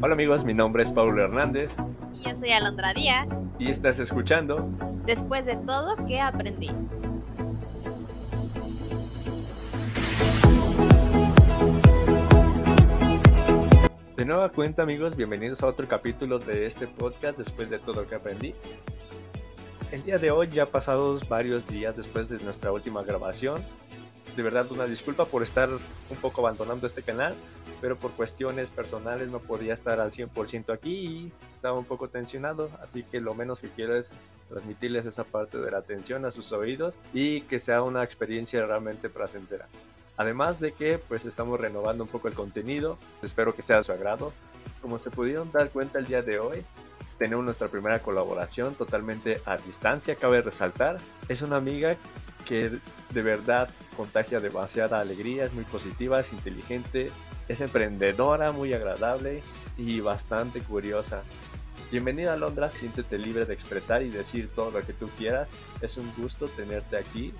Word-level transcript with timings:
Hola 0.00 0.14
amigos, 0.14 0.44
mi 0.44 0.54
nombre 0.54 0.82
es 0.82 0.92
Paulo 0.92 1.22
Hernández. 1.22 1.76
Y 2.14 2.26
yo 2.26 2.34
soy 2.34 2.52
Alondra 2.52 2.94
Díaz. 2.94 3.28
Y 3.58 3.70
estás 3.70 4.00
escuchando. 4.00 4.70
Después 5.04 5.44
de 5.44 5.56
todo, 5.56 5.96
¿qué 6.06 6.20
aprendí? 6.20 6.70
De 14.16 14.24
nueva 14.24 14.48
cuenta 14.50 14.82
amigos, 14.82 15.14
bienvenidos 15.14 15.62
a 15.62 15.66
otro 15.66 15.86
capítulo 15.86 16.38
de 16.38 16.64
este 16.64 16.86
podcast 16.86 17.36
después 17.36 17.68
de 17.68 17.78
todo 17.78 18.06
que 18.06 18.14
aprendí. 18.14 18.54
El 19.92 20.02
día 20.02 20.18
de 20.18 20.30
hoy, 20.30 20.48
ya 20.48 20.66
pasados 20.66 21.28
varios 21.28 21.68
días 21.68 21.96
después 21.96 22.28
de 22.28 22.42
nuestra 22.42 22.72
última 22.72 23.02
grabación, 23.02 23.62
de 24.36 24.42
verdad 24.42 24.70
una 24.72 24.86
disculpa 24.86 25.26
por 25.26 25.42
estar 25.42 25.68
un 25.68 26.16
poco 26.20 26.40
abandonando 26.40 26.86
este 26.86 27.02
canal, 27.02 27.34
pero 27.80 27.96
por 27.96 28.12
cuestiones 28.12 28.70
personales 28.70 29.28
no 29.28 29.38
podía 29.38 29.74
estar 29.74 30.00
al 30.00 30.12
100% 30.12 30.72
aquí 30.72 30.92
y 30.92 31.32
estaba 31.52 31.78
un 31.78 31.84
poco 31.84 32.08
tensionado, 32.08 32.70
así 32.82 33.04
que 33.04 33.20
lo 33.20 33.34
menos 33.34 33.60
que 33.60 33.68
quiero 33.68 33.96
es 33.96 34.12
transmitirles 34.48 35.06
esa 35.06 35.24
parte 35.24 35.58
de 35.58 35.70
la 35.70 35.78
atención 35.78 36.24
a 36.24 36.30
sus 36.30 36.52
oídos 36.52 36.98
y 37.12 37.42
que 37.42 37.60
sea 37.60 37.82
una 37.82 38.02
experiencia 38.02 38.64
realmente 38.66 39.08
placentera. 39.08 39.68
Además 40.16 40.60
de 40.60 40.72
que 40.72 40.98
pues 40.98 41.24
estamos 41.24 41.60
renovando 41.60 42.04
un 42.04 42.10
poco 42.10 42.28
el 42.28 42.34
contenido, 42.34 42.98
espero 43.22 43.54
que 43.54 43.62
sea 43.62 43.78
de 43.78 43.84
su 43.84 43.92
agrado. 43.92 44.32
Como 44.80 44.98
se 44.98 45.10
pudieron 45.10 45.50
dar 45.50 45.70
cuenta 45.70 45.98
el 45.98 46.06
día 46.06 46.22
de 46.22 46.38
hoy, 46.38 46.62
tenemos 47.18 47.44
nuestra 47.44 47.68
primera 47.68 47.98
colaboración 48.00 48.74
totalmente 48.74 49.40
a 49.46 49.56
distancia, 49.56 50.14
cabe 50.14 50.42
resaltar. 50.42 50.98
Es 51.28 51.42
una 51.42 51.56
amiga 51.56 51.96
que 52.44 52.78
de 53.14 53.22
verdad 53.22 53.70
contagia 53.96 54.40
demasiada 54.40 55.00
alegría, 55.00 55.44
es 55.44 55.54
muy 55.54 55.64
positiva, 55.64 56.20
es 56.20 56.32
inteligente, 56.32 57.10
es 57.48 57.60
emprendedora, 57.60 58.50
muy 58.50 58.74
agradable 58.74 59.42
y 59.78 60.00
bastante 60.00 60.60
curiosa. 60.60 61.22
Bienvenida 61.92 62.32
a 62.32 62.36
Londra, 62.36 62.70
siéntete 62.70 63.18
libre 63.18 63.44
de 63.44 63.54
expresar 63.54 64.02
y 64.02 64.10
decir 64.10 64.50
todo 64.52 64.72
lo 64.72 64.84
que 64.84 64.92
tú 64.92 65.08
quieras. 65.16 65.48
Es 65.80 65.96
un 65.96 66.12
gusto 66.16 66.48
tenerte 66.48 66.96
aquí 66.96 67.32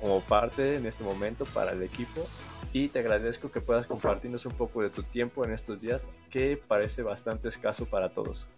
como 0.00 0.20
parte 0.20 0.76
en 0.76 0.84
este 0.84 1.02
momento 1.02 1.46
para 1.46 1.72
el 1.72 1.82
equipo 1.82 2.26
y 2.74 2.88
te 2.88 2.98
agradezco 2.98 3.50
que 3.50 3.62
puedas 3.62 3.86
compartirnos 3.86 4.44
un 4.44 4.52
poco 4.52 4.82
de 4.82 4.90
tu 4.90 5.02
tiempo 5.02 5.44
en 5.44 5.52
estos 5.52 5.80
días 5.80 6.02
que 6.30 6.60
parece 6.68 7.02
bastante 7.02 7.48
escaso 7.48 7.86
para 7.86 8.10
todos. 8.10 8.48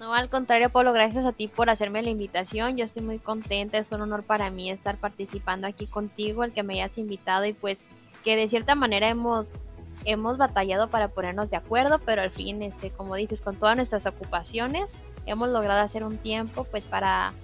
No, 0.00 0.14
al 0.14 0.30
contrario, 0.30 0.70
Pablo, 0.70 0.94
gracias 0.94 1.26
a 1.26 1.32
ti 1.32 1.46
por 1.46 1.68
hacerme 1.68 2.00
la 2.00 2.08
invitación. 2.08 2.78
Yo 2.78 2.86
estoy 2.86 3.02
muy 3.02 3.18
contenta, 3.18 3.76
es 3.76 3.92
un 3.92 4.00
honor 4.00 4.22
para 4.22 4.50
mí 4.50 4.70
estar 4.70 4.96
participando 4.96 5.66
aquí 5.66 5.86
contigo, 5.86 6.42
el 6.42 6.52
que 6.52 6.62
me 6.62 6.82
hayas 6.82 6.96
invitado 6.96 7.44
y 7.44 7.52
pues 7.52 7.84
que 8.24 8.34
de 8.34 8.48
cierta 8.48 8.74
manera 8.74 9.10
hemos 9.10 9.50
hemos 10.06 10.38
batallado 10.38 10.88
para 10.88 11.08
ponernos 11.08 11.50
de 11.50 11.58
acuerdo, 11.58 11.98
pero 11.98 12.22
al 12.22 12.30
fin, 12.30 12.62
este, 12.62 12.88
como 12.88 13.14
dices, 13.14 13.42
con 13.42 13.56
todas 13.56 13.76
nuestras 13.76 14.06
ocupaciones, 14.06 14.92
hemos 15.26 15.50
logrado 15.50 15.82
hacer 15.82 16.02
un 16.02 16.16
tiempo 16.16 16.64
pues 16.64 16.86
para 16.86 17.34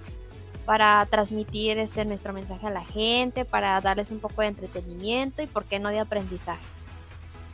para 0.65 1.05
transmitir 1.11 1.79
este 1.79 2.07
nuestro 2.07 2.33
mensaje 2.33 2.67
a 2.67 2.71
la 2.71 2.87
gente, 2.87 3.45
para 3.45 3.79
darles 3.83 4.11
un 4.11 4.19
poco 4.19 4.41
de 4.41 4.49
entretenimiento 4.49 5.43
y 5.43 5.47
por 5.47 5.67
qué 5.67 5.79
no 5.79 5.91
de 5.91 6.01
aprendizaje. 6.01 6.76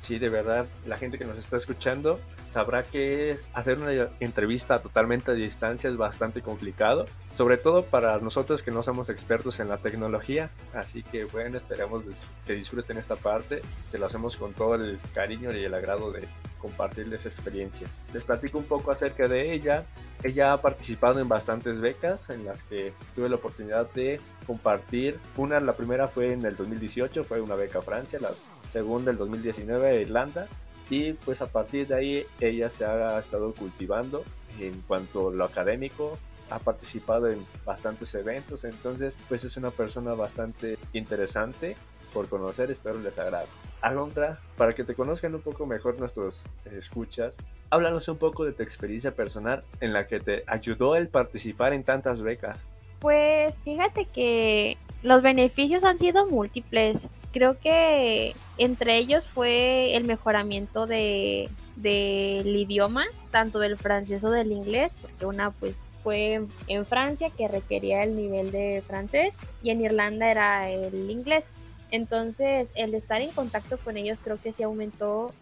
Sí, 0.02 0.18
de 0.18 0.30
verdad, 0.30 0.66
la 0.84 0.98
gente 0.98 1.16
que 1.16 1.24
nos 1.24 1.38
está 1.38 1.56
escuchando 1.56 2.18
sabrá 2.48 2.82
que 2.82 3.30
es 3.30 3.52
hacer 3.54 3.78
una 3.78 4.08
entrevista 4.18 4.82
totalmente 4.82 5.30
a 5.30 5.34
distancia 5.34 5.88
es 5.88 5.96
bastante 5.96 6.42
complicado, 6.42 7.06
sobre 7.30 7.56
todo 7.56 7.84
para 7.84 8.18
nosotros 8.18 8.64
que 8.64 8.72
no 8.72 8.82
somos 8.82 9.10
expertos 9.10 9.60
en 9.60 9.68
la 9.68 9.76
tecnología, 9.76 10.50
así 10.74 11.04
que 11.04 11.22
bueno, 11.26 11.56
esperamos 11.56 12.02
que 12.44 12.54
disfruten 12.54 12.98
esta 12.98 13.14
parte, 13.14 13.62
que 13.92 13.98
lo 13.98 14.06
hacemos 14.06 14.36
con 14.36 14.54
todo 14.54 14.74
el 14.74 14.98
cariño 15.14 15.52
y 15.52 15.62
el 15.62 15.72
agrado 15.72 16.10
de 16.10 16.26
compartirles 16.58 17.24
experiencias. 17.26 18.00
Les 18.12 18.24
platico 18.24 18.58
un 18.58 18.64
poco 18.64 18.90
acerca 18.90 19.28
de 19.28 19.52
ella. 19.52 19.84
Ella 20.24 20.52
ha 20.52 20.60
participado 20.60 21.20
en 21.20 21.28
bastantes 21.28 21.80
becas 21.80 22.28
en 22.30 22.44
las 22.44 22.62
que 22.64 22.92
tuve 23.14 23.28
la 23.28 23.36
oportunidad 23.36 23.90
de 23.92 24.20
compartir. 24.46 25.18
Una, 25.36 25.58
la 25.60 25.74
primera 25.74 26.06
fue 26.06 26.32
en 26.32 26.44
el 26.44 26.56
2018, 26.56 27.24
fue 27.24 27.40
una 27.40 27.56
beca 27.56 27.80
a 27.80 27.82
Francia, 27.82 28.18
la 28.20 28.30
segunda 28.68 29.10
el 29.10 29.18
2019 29.18 29.88
a 29.88 29.94
Irlanda 29.94 30.46
y 30.90 31.12
pues 31.14 31.40
a 31.40 31.46
partir 31.46 31.86
de 31.86 31.94
ahí 31.94 32.26
ella 32.40 32.68
se 32.68 32.84
ha 32.84 33.18
estado 33.18 33.52
cultivando 33.54 34.24
en 34.60 34.82
cuanto 34.82 35.28
a 35.28 35.32
lo 35.32 35.44
académico, 35.44 36.18
ha 36.50 36.58
participado 36.58 37.30
en 37.30 37.44
bastantes 37.64 38.14
eventos, 38.14 38.64
entonces 38.64 39.16
pues 39.28 39.44
es 39.44 39.56
una 39.56 39.70
persona 39.70 40.12
bastante 40.14 40.76
interesante 40.92 41.76
por 42.12 42.28
conocer, 42.28 42.70
espero 42.70 42.98
les 42.98 43.18
agrade. 43.18 43.46
Alondra, 43.80 44.38
para 44.56 44.74
que 44.74 44.84
te 44.84 44.94
conozcan 44.94 45.34
un 45.34 45.40
poco 45.40 45.66
mejor 45.66 45.98
nuestros 45.98 46.44
escuchas, 46.66 47.36
háblanos 47.70 48.06
un 48.08 48.18
poco 48.18 48.44
de 48.44 48.52
tu 48.52 48.62
experiencia 48.62 49.14
personal 49.14 49.64
en 49.80 49.92
la 49.92 50.06
que 50.06 50.20
te 50.20 50.44
ayudó 50.46 50.94
el 50.94 51.08
participar 51.08 51.72
en 51.72 51.82
tantas 51.82 52.22
becas. 52.22 52.66
Pues 53.00 53.58
fíjate 53.64 54.04
que 54.04 54.76
los 55.02 55.22
beneficios 55.22 55.84
han 55.84 55.98
sido 55.98 56.26
múltiples. 56.26 57.08
Creo 57.32 57.58
que 57.58 58.34
entre 58.58 58.96
ellos 58.96 59.24
fue 59.26 59.96
el 59.96 60.04
mejoramiento 60.04 60.86
de 60.86 61.48
del 61.76 62.54
idioma, 62.54 63.06
tanto 63.30 63.58
del 63.58 63.76
francés 63.76 64.22
o 64.24 64.30
del 64.30 64.52
inglés, 64.52 64.96
porque 65.00 65.26
una 65.26 65.50
pues 65.50 65.76
fue 66.02 66.44
en 66.66 66.86
Francia 66.86 67.30
que 67.30 67.48
requería 67.48 68.02
el 68.02 68.16
nivel 68.16 68.50
de 68.52 68.82
francés 68.86 69.38
y 69.62 69.70
en 69.70 69.80
Irlanda 69.80 70.30
era 70.30 70.70
el 70.70 71.10
inglés. 71.10 71.52
Entonces, 71.90 72.72
el 72.74 72.94
estar 72.94 73.20
en 73.20 73.30
contacto 73.30 73.78
con 73.78 73.96
ellos 73.96 74.18
creo 74.22 74.40
que 74.40 74.52
sí 74.52 74.62
aumentó 74.62 75.32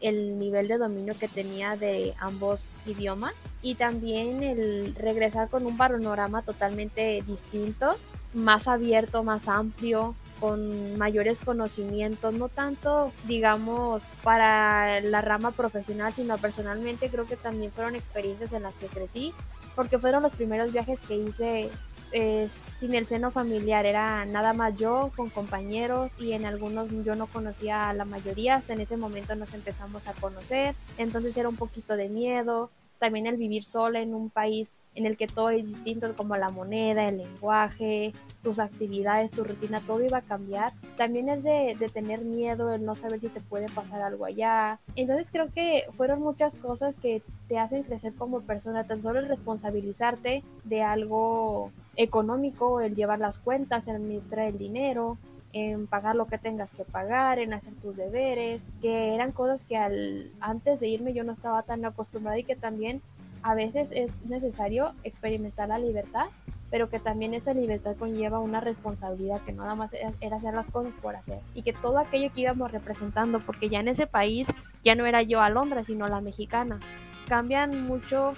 el 0.00 0.38
nivel 0.38 0.66
de 0.66 0.78
dominio 0.78 1.14
que 1.18 1.28
tenía 1.28 1.76
de 1.76 2.14
ambos 2.18 2.62
idiomas 2.86 3.34
y 3.62 3.74
también 3.74 4.42
el 4.42 4.94
regresar 4.94 5.48
con 5.48 5.66
un 5.66 5.76
panorama 5.76 6.42
totalmente 6.42 7.22
distinto, 7.26 7.96
más 8.34 8.68
abierto, 8.68 9.22
más 9.22 9.48
amplio, 9.48 10.14
con 10.40 10.96
mayores 10.96 11.38
conocimientos, 11.38 12.32
no 12.32 12.48
tanto, 12.48 13.12
digamos, 13.28 14.02
para 14.24 15.00
la 15.02 15.20
rama 15.20 15.50
profesional, 15.50 16.12
sino 16.14 16.38
personalmente 16.38 17.10
creo 17.10 17.26
que 17.26 17.36
también 17.36 17.70
fueron 17.70 17.94
experiencias 17.94 18.52
en 18.52 18.62
las 18.62 18.74
que 18.76 18.86
crecí, 18.86 19.34
porque 19.76 19.98
fueron 19.98 20.22
los 20.22 20.32
primeros 20.32 20.72
viajes 20.72 20.98
que 21.06 21.16
hice 21.16 21.70
eh, 22.12 22.48
sin 22.48 22.94
el 22.94 23.06
seno 23.06 23.30
familiar, 23.30 23.84
era 23.84 24.24
nada 24.24 24.52
más 24.52 24.76
yo 24.76 25.12
con 25.14 25.28
compañeros 25.28 26.10
y 26.18 26.32
en 26.32 26.44
algunos 26.44 26.88
yo 27.04 27.14
no 27.14 27.26
conocía 27.26 27.90
a 27.90 27.94
la 27.94 28.04
mayoría, 28.04 28.56
hasta 28.56 28.72
en 28.72 28.80
ese 28.80 28.96
momento 28.96 29.36
nos 29.36 29.52
empezamos 29.52 30.08
a 30.08 30.14
conocer, 30.14 30.74
entonces 30.98 31.36
era 31.36 31.48
un 31.48 31.56
poquito 31.56 31.96
de 31.96 32.08
miedo, 32.08 32.70
también 32.98 33.26
el 33.26 33.36
vivir 33.36 33.64
sola 33.64 34.00
en 34.00 34.14
un 34.14 34.30
país 34.30 34.72
en 34.94 35.06
el 35.06 35.16
que 35.16 35.26
todo 35.26 35.50
es 35.50 35.74
distinto 35.74 36.14
como 36.16 36.36
la 36.36 36.50
moneda, 36.50 37.06
el 37.06 37.18
lenguaje, 37.18 38.12
tus 38.42 38.58
actividades, 38.58 39.30
tu 39.30 39.44
rutina, 39.44 39.80
todo 39.80 40.04
iba 40.04 40.18
a 40.18 40.22
cambiar. 40.22 40.72
También 40.96 41.28
es 41.28 41.42
de, 41.44 41.76
de, 41.78 41.88
tener 41.88 42.24
miedo, 42.24 42.72
el 42.72 42.84
no 42.84 42.94
saber 42.94 43.20
si 43.20 43.28
te 43.28 43.40
puede 43.40 43.68
pasar 43.68 44.02
algo 44.02 44.24
allá. 44.24 44.80
Entonces 44.96 45.28
creo 45.30 45.52
que 45.52 45.84
fueron 45.92 46.20
muchas 46.20 46.56
cosas 46.56 46.96
que 46.96 47.22
te 47.48 47.58
hacen 47.58 47.82
crecer 47.82 48.14
como 48.14 48.40
persona, 48.40 48.84
tan 48.84 49.02
solo 49.02 49.20
el 49.20 49.28
responsabilizarte 49.28 50.42
de 50.64 50.82
algo 50.82 51.70
económico, 51.96 52.80
el 52.80 52.94
llevar 52.94 53.18
las 53.18 53.38
cuentas, 53.38 53.86
el 53.88 53.96
administrar 53.96 54.46
el 54.46 54.58
dinero, 54.58 55.18
en 55.52 55.86
pagar 55.86 56.14
lo 56.14 56.26
que 56.26 56.38
tengas 56.38 56.72
que 56.72 56.84
pagar, 56.84 57.38
en 57.38 57.52
hacer 57.52 57.74
tus 57.74 57.96
deberes, 57.96 58.68
que 58.80 59.14
eran 59.14 59.32
cosas 59.32 59.64
que 59.64 59.76
al, 59.76 60.30
antes 60.40 60.78
de 60.80 60.88
irme 60.88 61.12
yo 61.12 61.24
no 61.24 61.32
estaba 61.32 61.62
tan 61.62 61.84
acostumbrada 61.84 62.38
y 62.38 62.44
que 62.44 62.56
también 62.56 63.02
a 63.42 63.54
veces 63.54 63.90
es 63.92 64.20
necesario 64.22 64.92
experimentar 65.02 65.68
la 65.68 65.78
libertad, 65.78 66.26
pero 66.70 66.88
que 66.88 67.00
también 67.00 67.34
esa 67.34 67.52
libertad 67.52 67.96
conlleva 67.96 68.38
una 68.38 68.60
responsabilidad 68.60 69.40
que 69.42 69.52
nada 69.52 69.74
más 69.74 69.92
era 70.20 70.36
hacer 70.36 70.54
las 70.54 70.70
cosas 70.70 70.92
por 71.02 71.16
hacer 71.16 71.40
y 71.54 71.62
que 71.62 71.72
todo 71.72 71.98
aquello 71.98 72.32
que 72.32 72.42
íbamos 72.42 72.70
representando, 72.70 73.40
porque 73.40 73.68
ya 73.68 73.80
en 73.80 73.88
ese 73.88 74.06
país 74.06 74.46
ya 74.82 74.94
no 74.94 75.06
era 75.06 75.22
yo 75.22 75.40
a 75.40 75.50
Londres, 75.50 75.88
sino 75.88 76.06
la 76.06 76.20
mexicana, 76.20 76.78
cambian 77.26 77.86
mucho 77.86 78.34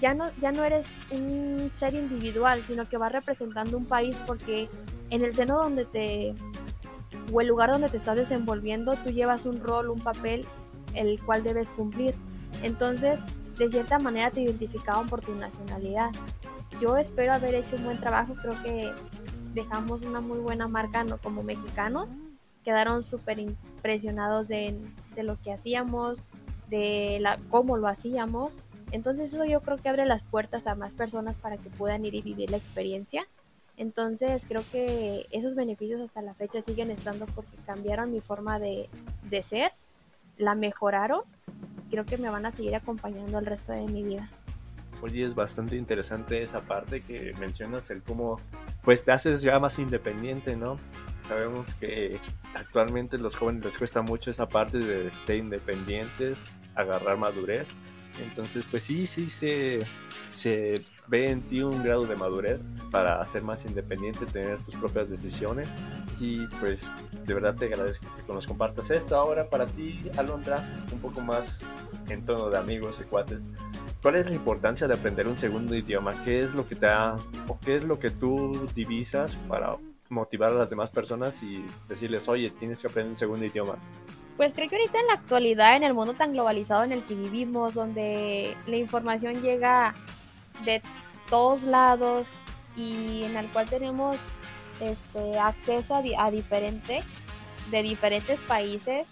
ya 0.00 0.14
no, 0.14 0.30
ya 0.40 0.52
no 0.52 0.62
eres 0.64 0.88
un 1.10 1.68
ser 1.72 1.94
individual, 1.94 2.62
sino 2.66 2.88
que 2.88 2.96
vas 2.96 3.10
representando 3.10 3.76
un 3.76 3.86
país 3.86 4.16
porque 4.26 4.68
en 5.10 5.24
el 5.24 5.34
seno 5.34 5.58
donde 5.58 5.84
te, 5.84 6.34
o 7.32 7.40
el 7.40 7.48
lugar 7.48 7.70
donde 7.70 7.88
te 7.88 7.96
estás 7.96 8.16
desenvolviendo, 8.16 8.94
tú 8.96 9.10
llevas 9.10 9.46
un 9.46 9.60
rol, 9.60 9.90
un 9.90 10.00
papel, 10.00 10.46
el 10.94 11.20
cual 11.22 11.42
debes 11.42 11.70
cumplir. 11.70 12.14
Entonces, 12.62 13.20
de 13.60 13.68
cierta 13.68 13.98
manera 13.98 14.30
te 14.30 14.40
identificaban 14.40 15.06
por 15.06 15.20
tu 15.20 15.34
nacionalidad. 15.34 16.10
Yo 16.80 16.96
espero 16.96 17.34
haber 17.34 17.54
hecho 17.54 17.76
un 17.76 17.84
buen 17.84 18.00
trabajo, 18.00 18.32
creo 18.40 18.60
que 18.62 18.90
dejamos 19.52 20.00
una 20.02 20.22
muy 20.22 20.38
buena 20.38 20.66
marca 20.66 21.04
¿no? 21.04 21.18
como 21.18 21.42
mexicanos. 21.42 22.08
Quedaron 22.64 23.02
súper 23.02 23.38
impresionados 23.38 24.48
de, 24.48 24.80
lo 25.16 25.38
que 25.42 25.52
hacíamos, 25.52 26.24
de 26.68 27.22
cómo 27.50 27.76
lo 27.76 27.86
hacíamos 27.86 28.54
entonces 28.92 29.32
eso 29.32 29.44
yo 29.44 29.60
creo 29.60 29.78
que 29.78 29.88
abre 29.88 30.04
las 30.04 30.22
puertas 30.22 30.66
a 30.66 30.74
más 30.74 30.94
personas 30.94 31.38
para 31.38 31.56
que 31.56 31.70
puedan 31.70 32.04
ir 32.04 32.14
y 32.14 32.22
vivir 32.22 32.50
la 32.50 32.56
experiencia. 32.56 33.26
Entonces 33.76 34.44
creo 34.46 34.62
que 34.72 35.26
esos 35.30 35.54
beneficios 35.54 36.00
hasta 36.00 36.22
la 36.22 36.34
fecha 36.34 36.60
siguen 36.60 36.90
estando 36.90 37.26
porque 37.26 37.56
cambiaron 37.66 38.12
mi 38.12 38.20
forma 38.20 38.58
de 38.58 38.88
ser, 39.42 39.72
la 40.36 40.54
mejoraron. 40.54 41.22
Creo 41.90 42.04
que 42.04 42.18
me 42.18 42.30
van 42.30 42.46
a 42.46 42.52
seguir 42.52 42.74
acompañando 42.74 43.38
el 43.38 43.46
resto 43.46 43.72
de 43.72 43.82
mi 43.82 44.02
vida. 44.02 44.28
Oye, 45.02 45.24
es 45.24 45.34
bastante 45.34 45.76
interesante 45.76 46.42
esa 46.42 46.60
parte 46.60 47.00
que 47.00 47.34
mencionas, 47.38 47.90
el 47.90 48.02
cómo 48.02 48.38
pues 48.82 49.02
te 49.02 49.12
haces 49.12 49.42
ya 49.42 49.58
más 49.58 49.78
independiente, 49.78 50.56
¿no? 50.56 50.78
Sabemos 51.22 51.74
que 51.74 52.18
actualmente 52.54 53.18
los 53.18 53.36
jóvenes 53.36 53.64
les 53.64 53.78
cuesta 53.78 54.02
mucho 54.02 54.30
esa 54.30 54.48
parte 54.48 54.78
de 54.78 55.10
ser 55.24 55.36
independientes, 55.36 56.52
agarrar 56.74 57.16
madurez. 57.16 57.66
Entonces, 58.22 58.66
pues 58.70 58.84
sí, 58.84 59.06
sí 59.06 59.30
se, 59.30 59.78
se 60.32 60.74
ve 61.06 61.30
en 61.30 61.40
ti 61.40 61.62
un 61.62 61.82
grado 61.82 62.06
de 62.06 62.16
madurez 62.16 62.62
para 62.90 63.24
ser 63.26 63.42
más 63.42 63.64
independiente, 63.64 64.26
tener 64.26 64.62
tus 64.64 64.76
propias 64.76 65.08
decisiones. 65.08 65.68
Y 66.20 66.46
pues 66.60 66.90
de 67.24 67.34
verdad 67.34 67.54
te 67.54 67.64
agradezco 67.64 68.06
que 68.14 68.32
nos 68.32 68.46
compartas 68.46 68.90
esto. 68.90 69.16
Ahora 69.16 69.48
para 69.48 69.66
ti, 69.66 70.02
Alondra, 70.18 70.62
un 70.92 70.98
poco 71.00 71.20
más 71.22 71.60
en 72.08 72.24
tono 72.26 72.50
de 72.50 72.58
amigos 72.58 73.00
y 73.00 73.04
cuates. 73.04 73.42
¿Cuál 74.02 74.16
es 74.16 74.28
la 74.28 74.36
importancia 74.36 74.86
de 74.86 74.94
aprender 74.94 75.28
un 75.28 75.38
segundo 75.38 75.74
idioma? 75.74 76.14
¿Qué 76.22 76.40
es 76.40 76.54
lo 76.54 76.66
que 76.68 76.74
te 76.74 76.86
da, 76.86 77.16
o 77.48 77.58
qué 77.58 77.76
es 77.76 77.84
lo 77.84 77.98
que 77.98 78.10
tú 78.10 78.68
divisas 78.74 79.36
para 79.48 79.76
motivar 80.08 80.50
a 80.50 80.54
las 80.54 80.70
demás 80.70 80.90
personas 80.90 81.42
y 81.42 81.64
decirles, 81.88 82.28
oye, 82.28 82.50
tienes 82.50 82.80
que 82.80 82.88
aprender 82.88 83.10
un 83.10 83.16
segundo 83.16 83.44
idioma? 83.44 83.76
Pues 84.36 84.54
creo 84.54 84.68
que 84.68 84.76
ahorita 84.76 85.00
en 85.00 85.06
la 85.06 85.14
actualidad, 85.14 85.76
en 85.76 85.84
el 85.84 85.92
mundo 85.92 86.14
tan 86.14 86.32
globalizado 86.32 86.84
en 86.84 86.92
el 86.92 87.04
que 87.04 87.14
vivimos, 87.14 87.74
donde 87.74 88.56
la 88.66 88.76
información 88.76 89.42
llega 89.42 89.94
de 90.64 90.82
todos 91.28 91.64
lados 91.64 92.28
y 92.76 93.22
en 93.24 93.36
el 93.36 93.50
cual 93.52 93.68
tenemos 93.68 94.16
este 94.80 95.38
acceso 95.38 95.94
a, 95.94 96.02
a 96.18 96.30
diferente 96.30 97.02
de 97.70 97.82
diferentes 97.82 98.40
países 98.40 99.06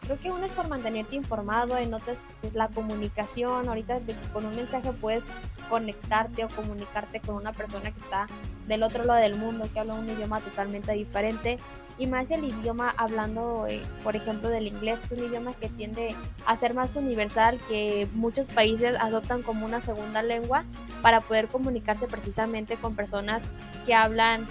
creo 0.00 0.20
que 0.20 0.30
uno 0.30 0.46
es 0.46 0.52
por 0.52 0.68
mantenerte 0.68 1.16
informado, 1.16 1.76
en 1.76 1.92
otras 1.92 2.18
es 2.42 2.54
la 2.54 2.68
comunicación, 2.68 3.68
ahorita 3.68 4.00
con 4.32 4.46
un 4.46 4.54
mensaje 4.54 4.92
puedes 4.92 5.24
conectarte 5.68 6.44
o 6.44 6.48
comunicarte 6.48 7.20
con 7.20 7.34
una 7.34 7.52
persona 7.52 7.90
que 7.90 7.98
está 7.98 8.26
del 8.68 8.82
otro 8.82 9.04
lado 9.04 9.20
del 9.20 9.36
mundo, 9.36 9.68
que 9.72 9.80
habla 9.80 9.94
un 9.94 10.08
idioma 10.08 10.40
totalmente 10.40 10.92
diferente. 10.92 11.58
Y 11.98 12.06
más 12.06 12.30
el 12.30 12.44
idioma 12.44 12.92
hablando, 12.96 13.66
eh, 13.66 13.82
por 14.04 14.16
ejemplo, 14.16 14.50
del 14.50 14.66
inglés, 14.66 15.04
es 15.04 15.12
un 15.12 15.24
idioma 15.24 15.54
que 15.54 15.70
tiende 15.70 16.14
a 16.44 16.54
ser 16.54 16.74
más 16.74 16.94
universal, 16.94 17.58
que 17.68 18.06
muchos 18.12 18.50
países 18.50 18.96
adoptan 19.00 19.42
como 19.42 19.64
una 19.64 19.80
segunda 19.80 20.22
lengua 20.22 20.64
para 21.00 21.22
poder 21.22 21.48
comunicarse 21.48 22.06
precisamente 22.06 22.76
con 22.76 22.94
personas 22.94 23.44
que 23.86 23.94
hablan 23.94 24.46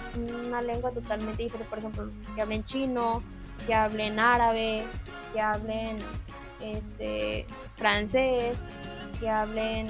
una 0.48 0.60
lengua 0.60 0.90
totalmente 0.90 1.44
diferente, 1.44 1.70
por 1.70 1.78
ejemplo, 1.78 2.08
que 2.34 2.42
hablen 2.42 2.64
chino, 2.64 3.22
que 3.66 3.74
hablen 3.74 4.18
árabe, 4.18 4.84
que 5.32 5.40
hablen 5.40 5.98
este, 6.60 7.46
francés, 7.76 8.58
que 9.20 9.30
hablen 9.30 9.88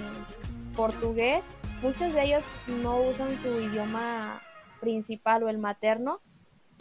portugués. 0.75 1.45
Muchos 1.83 2.13
de 2.13 2.25
ellos 2.25 2.43
no 2.83 2.99
usan 3.01 3.29
su 3.43 3.61
idioma 3.61 4.43
principal 4.81 5.43
o 5.43 5.49
el 5.49 5.59
materno 5.59 6.21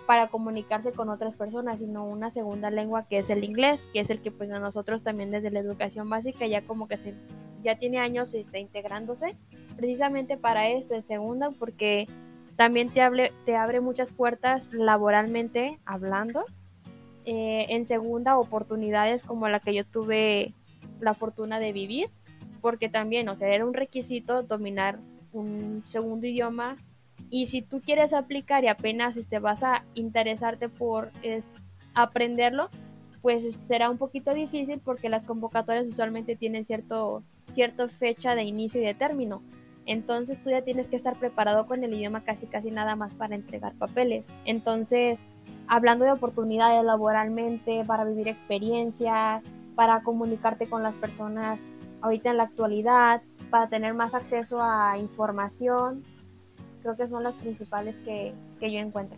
para 0.05 0.27
comunicarse 0.27 0.91
con 0.91 1.09
otras 1.09 1.35
personas, 1.35 1.79
sino 1.79 2.05
una 2.05 2.31
segunda 2.31 2.69
lengua 2.69 3.07
que 3.07 3.19
es 3.19 3.29
el 3.29 3.43
inglés, 3.43 3.87
que 3.91 3.99
es 3.99 4.09
el 4.09 4.21
que 4.21 4.31
pues 4.31 4.51
a 4.51 4.59
nosotros 4.59 5.03
también 5.03 5.31
desde 5.31 5.51
la 5.51 5.59
educación 5.59 6.09
básica 6.09 6.45
ya 6.45 6.61
como 6.61 6.87
que 6.87 6.97
se 6.97 7.13
ya 7.63 7.77
tiene 7.77 7.97
años 7.97 8.33
está 8.35 8.59
integrándose 8.59 9.35
precisamente 9.75 10.37
para 10.37 10.67
esto, 10.67 10.93
el 10.93 11.03
segundo 11.03 11.51
porque 11.57 12.05
también 12.55 12.89
te, 12.89 13.01
hable, 13.01 13.33
te 13.43 13.55
abre 13.55 13.81
muchas 13.81 14.11
puertas 14.11 14.71
laboralmente 14.71 15.79
hablando. 15.85 16.45
Eh, 17.27 17.65
en 17.69 17.87
segunda 17.87 18.37
oportunidades 18.37 19.23
como 19.23 19.49
la 19.49 19.59
que 19.59 19.73
yo 19.73 19.83
tuve 19.83 20.53
la 20.99 21.15
fortuna 21.15 21.59
de 21.59 21.73
vivir, 21.73 22.09
porque 22.61 22.87
también, 22.87 23.27
o 23.29 23.35
sea, 23.35 23.47
era 23.47 23.65
un 23.65 23.73
requisito 23.73 24.43
dominar 24.43 24.99
un 25.33 25.83
segundo 25.87 26.27
idioma 26.27 26.77
y 27.29 27.47
si 27.47 27.61
tú 27.61 27.81
quieres 27.81 28.13
aplicar 28.13 28.63
y 28.63 28.67
apenas 28.67 29.17
este, 29.17 29.39
vas 29.39 29.63
a 29.63 29.83
interesarte 29.93 30.69
por 30.69 31.11
aprenderlo, 31.93 32.69
pues 33.21 33.55
será 33.55 33.89
un 33.89 33.97
poquito 33.97 34.33
difícil 34.33 34.79
porque 34.79 35.09
las 35.09 35.25
convocatorias 35.25 35.87
usualmente 35.87 36.35
tienen 36.35 36.63
cierto, 36.65 37.23
cierta 37.51 37.87
fecha 37.87 38.35
de 38.35 38.43
inicio 38.43 38.81
y 38.81 38.85
de 38.85 38.93
término. 38.93 39.41
Entonces 39.87 40.41
tú 40.41 40.49
ya 40.49 40.63
tienes 40.63 40.87
que 40.87 40.95
estar 40.95 41.15
preparado 41.15 41.67
con 41.67 41.83
el 41.83 41.93
idioma 41.93 42.23
casi 42.23 42.47
casi 42.47 42.71
nada 42.71 42.95
más 42.95 43.13
para 43.13 43.35
entregar 43.35 43.73
papeles. 43.75 44.27
Entonces 44.45 45.25
hablando 45.67 46.05
de 46.05 46.11
oportunidades 46.11 46.83
laboralmente, 46.83 47.83
para 47.85 48.05
vivir 48.05 48.27
experiencias, 48.27 49.43
para 49.75 50.01
comunicarte 50.03 50.67
con 50.67 50.83
las 50.83 50.95
personas 50.95 51.75
ahorita 52.01 52.31
en 52.31 52.37
la 52.37 52.43
actualidad, 52.43 53.21
para 53.49 53.67
tener 53.69 53.93
más 53.93 54.13
acceso 54.13 54.61
a 54.61 54.97
información. 54.97 56.03
Creo 56.85 56.95
que 56.97 57.07
son 57.07 57.23
las 57.23 57.33
principales 57.33 57.97
que, 57.97 58.31
que 58.59 58.71
yo 58.71 58.77
encuentro. 58.77 59.17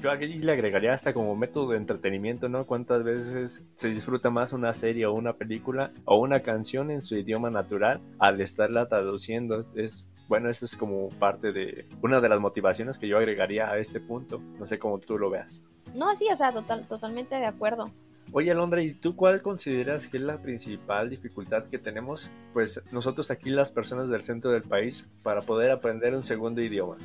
Yo 0.00 0.10
aquí 0.10 0.26
le 0.26 0.50
agregaría 0.50 0.92
hasta 0.92 1.14
como 1.14 1.36
método 1.36 1.70
de 1.70 1.76
entretenimiento, 1.76 2.48
¿no? 2.48 2.66
¿Cuántas 2.66 3.04
veces 3.04 3.62
se 3.76 3.88
disfruta 3.90 4.28
más 4.28 4.52
una 4.52 4.74
serie 4.74 5.06
o 5.06 5.12
una 5.12 5.34
película 5.34 5.92
o 6.04 6.18
una 6.18 6.40
canción 6.40 6.90
en 6.90 7.02
su 7.02 7.16
idioma 7.16 7.48
natural 7.48 8.00
al 8.18 8.40
estarla 8.40 8.88
traduciendo? 8.88 9.64
Es 9.76 10.04
bueno, 10.26 10.50
eso 10.50 10.64
es 10.64 10.76
como 10.76 11.10
parte 11.10 11.52
de 11.52 11.86
una 12.02 12.20
de 12.20 12.28
las 12.28 12.40
motivaciones 12.40 12.98
que 12.98 13.06
yo 13.06 13.18
agregaría 13.18 13.70
a 13.70 13.78
este 13.78 14.00
punto. 14.00 14.40
No 14.58 14.66
sé 14.66 14.80
cómo 14.80 14.98
tú 14.98 15.16
lo 15.16 15.30
veas. 15.30 15.62
No, 15.94 16.12
sí, 16.16 16.26
o 16.32 16.36
sea, 16.36 16.50
total, 16.50 16.88
totalmente 16.88 17.36
de 17.36 17.46
acuerdo. 17.46 17.92
Oye, 18.32 18.50
Alondra, 18.50 18.82
¿y 18.82 18.92
tú 18.92 19.16
cuál 19.16 19.40
consideras 19.40 20.08
que 20.08 20.16
es 20.16 20.22
la 20.22 20.38
principal 20.38 21.10
dificultad 21.10 21.64
que 21.64 21.78
tenemos, 21.78 22.30
pues 22.52 22.82
nosotros 22.90 23.30
aquí 23.30 23.50
las 23.50 23.70
personas 23.70 24.08
del 24.08 24.22
centro 24.22 24.50
del 24.50 24.62
país, 24.62 25.06
para 25.22 25.42
poder 25.42 25.70
aprender 25.70 26.14
un 26.14 26.22
segundo 26.22 26.60
idioma? 26.60 26.96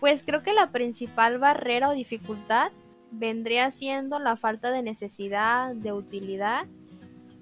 Pues 0.00 0.22
creo 0.24 0.42
que 0.42 0.52
la 0.52 0.72
principal 0.72 1.38
barrera 1.38 1.90
o 1.90 1.92
dificultad 1.92 2.72
vendría 3.12 3.70
siendo 3.70 4.18
la 4.18 4.36
falta 4.36 4.72
de 4.72 4.82
necesidad, 4.82 5.74
de 5.74 5.92
utilidad, 5.92 6.66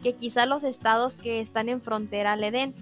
que 0.03 0.15
quizá 0.15 0.45
los 0.47 0.65
estados 0.65 1.17
que 1.17 1.41
están 1.41 1.69
en 1.69 1.81
frontera 1.81 2.37
le 2.37 2.51
den 2.51 2.75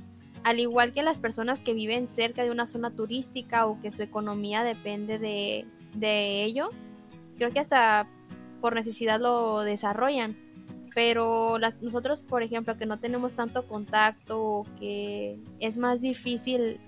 al 0.45 0.61
igual 0.61 0.93
que 0.93 1.03
las 1.03 1.19
personas 1.19 1.61
que 1.61 1.75
viven 1.75 2.09
cerca 2.09 2.45
de 2.45 2.50
una 2.50 2.67
zona 2.67 2.91
turística 2.91 3.67
o 3.67 3.81
que 3.81 3.91
su 3.91 4.03
economía 4.03 4.62
depende 4.62 5.19
de, 5.19 6.45
ello, 6.45 6.71
creo 7.37 7.50
que 7.50 7.61
hasta 7.61 8.06
por 8.60 8.75
necesidad 8.75 9.20
lo 9.20 9.60
desarrollan. 9.60 10.37
Pero 10.94 11.59
nosotros, 11.80 12.21
por 12.21 12.42
ejemplo, 12.42 12.76
que 12.76 12.87
no 12.87 12.99
tenemos 12.99 13.35
tanto 13.35 13.66
contacto 13.66 14.64
que 14.78 15.38
es 15.61 15.78
más 15.78 16.00
difícil 16.00 16.80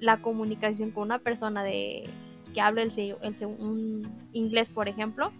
la 0.00 0.20
comunicación 0.20 0.90
con 0.90 1.04
una 1.04 1.20
persona 1.20 1.62
de 1.62 2.04
que 2.52 2.60
hable 2.60 2.82
el, 2.82 2.90
el, 2.98 4.08
inglés, 4.32 4.68
por 4.68 4.88
ejemplo, 4.88 5.32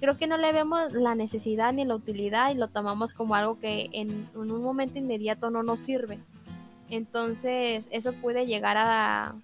creo 0.00 0.16
que 0.16 0.26
no 0.26 0.38
le 0.38 0.52
vemos 0.52 0.92
la 0.92 1.14
necesidad 1.14 1.72
ni 1.72 1.84
la 1.84 1.94
utilidad 1.94 2.50
y 2.50 2.54
lo 2.54 2.68
tomamos 2.68 3.12
como 3.12 3.34
algo 3.34 3.60
que 3.60 3.88
en 3.92 4.28
un 4.34 4.62
momento 4.62 4.98
inmediato 4.98 5.50
no 5.50 5.62
nos 5.62 5.78
sirve. 5.80 6.18
Entonces, 6.88 7.88
eso 7.92 8.12
puede 8.14 8.46
llegar 8.46 8.76
a 8.76 9.36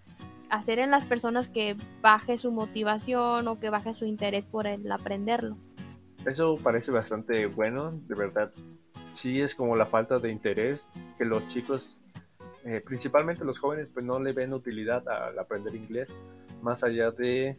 hacer 0.51 0.79
en 0.79 0.91
las 0.91 1.05
personas 1.05 1.49
que 1.49 1.77
baje 2.03 2.39
su 2.39 2.53
motivación 2.53 3.49
o 3.49 3.59
que 3.59 3.71
baje 3.71 3.95
su 3.95 4.07
interés 4.07 4.47
por 4.47 4.67
el 4.67 4.91
aprenderlo. 4.91 5.57
Eso 6.25 6.59
parece 6.63 6.91
bastante 6.91 7.47
bueno, 7.47 7.93
de 7.93 8.15
verdad. 8.15 8.53
Sí 9.11 9.41
es 9.41 9.55
como 9.55 9.77
la 9.77 9.87
falta 9.87 10.19
de 10.19 10.31
interés 10.31 10.91
que 11.19 11.25
los 11.25 11.47
chicos, 11.47 11.99
eh, 12.65 12.83
principalmente 12.85 13.45
los 13.45 13.59
jóvenes, 13.59 13.89
pues 13.93 14.05
no 14.05 14.19
le 14.19 14.33
ven 14.33 14.53
utilidad 14.53 15.09
al 15.09 15.39
aprender 15.39 15.75
inglés, 15.75 16.09
más 16.63 16.83
allá 16.83 17.11
de, 17.11 17.57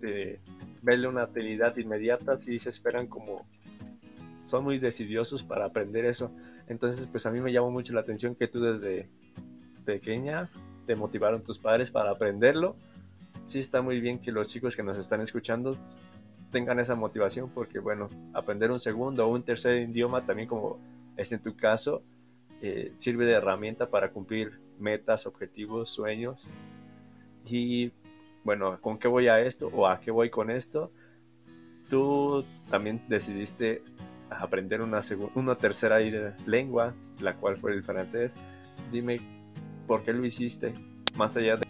de 0.00 0.40
verle 0.82 1.08
una 1.08 1.24
utilidad 1.24 1.76
inmediata, 1.76 2.38
sí 2.38 2.58
se 2.58 2.70
esperan 2.70 3.06
como 3.06 3.44
son 4.42 4.64
muy 4.64 4.78
decidiosos 4.78 5.42
para 5.42 5.66
aprender 5.66 6.04
eso. 6.06 6.32
Entonces, 6.68 7.06
pues 7.06 7.26
a 7.26 7.30
mí 7.30 7.40
me 7.40 7.52
llamó 7.52 7.70
mucho 7.70 7.92
la 7.92 8.00
atención 8.00 8.34
que 8.34 8.48
tú 8.48 8.60
desde 8.60 9.08
pequeña 9.84 10.48
te 10.90 10.96
motivaron 10.96 11.44
tus 11.44 11.56
padres 11.56 11.88
para 11.88 12.10
aprenderlo. 12.10 12.74
Sí 13.46 13.60
está 13.60 13.80
muy 13.80 14.00
bien 14.00 14.18
que 14.18 14.32
los 14.32 14.48
chicos 14.48 14.74
que 14.74 14.82
nos 14.82 14.98
están 14.98 15.20
escuchando 15.20 15.76
tengan 16.50 16.80
esa 16.80 16.96
motivación 16.96 17.48
porque, 17.48 17.78
bueno, 17.78 18.08
aprender 18.34 18.72
un 18.72 18.80
segundo 18.80 19.24
o 19.24 19.30
un 19.30 19.44
tercer 19.44 19.88
idioma 19.88 20.26
también 20.26 20.48
como 20.48 20.80
es 21.16 21.30
en 21.30 21.40
tu 21.44 21.54
caso, 21.54 22.02
eh, 22.60 22.92
sirve 22.96 23.24
de 23.24 23.34
herramienta 23.34 23.88
para 23.88 24.10
cumplir 24.10 24.58
metas, 24.80 25.28
objetivos, 25.28 25.90
sueños. 25.90 26.48
Y 27.44 27.92
bueno, 28.42 28.80
¿con 28.80 28.98
qué 28.98 29.06
voy 29.06 29.28
a 29.28 29.38
esto 29.38 29.70
o 29.72 29.86
a 29.86 30.00
qué 30.00 30.10
voy 30.10 30.28
con 30.28 30.50
esto? 30.50 30.90
Tú 31.88 32.44
también 32.68 33.00
decidiste 33.06 33.84
aprender 34.28 34.80
una, 34.80 34.98
una 35.36 35.54
tercera 35.54 36.00
lengua, 36.46 36.94
la 37.20 37.36
cual 37.36 37.58
fue 37.58 37.74
el 37.74 37.84
francés. 37.84 38.36
Dime, 38.90 39.39
¿por 39.90 40.04
qué 40.04 40.12
lo 40.12 40.24
hiciste? 40.24 40.72
Más 41.16 41.36
allá 41.36 41.56
de... 41.56 41.66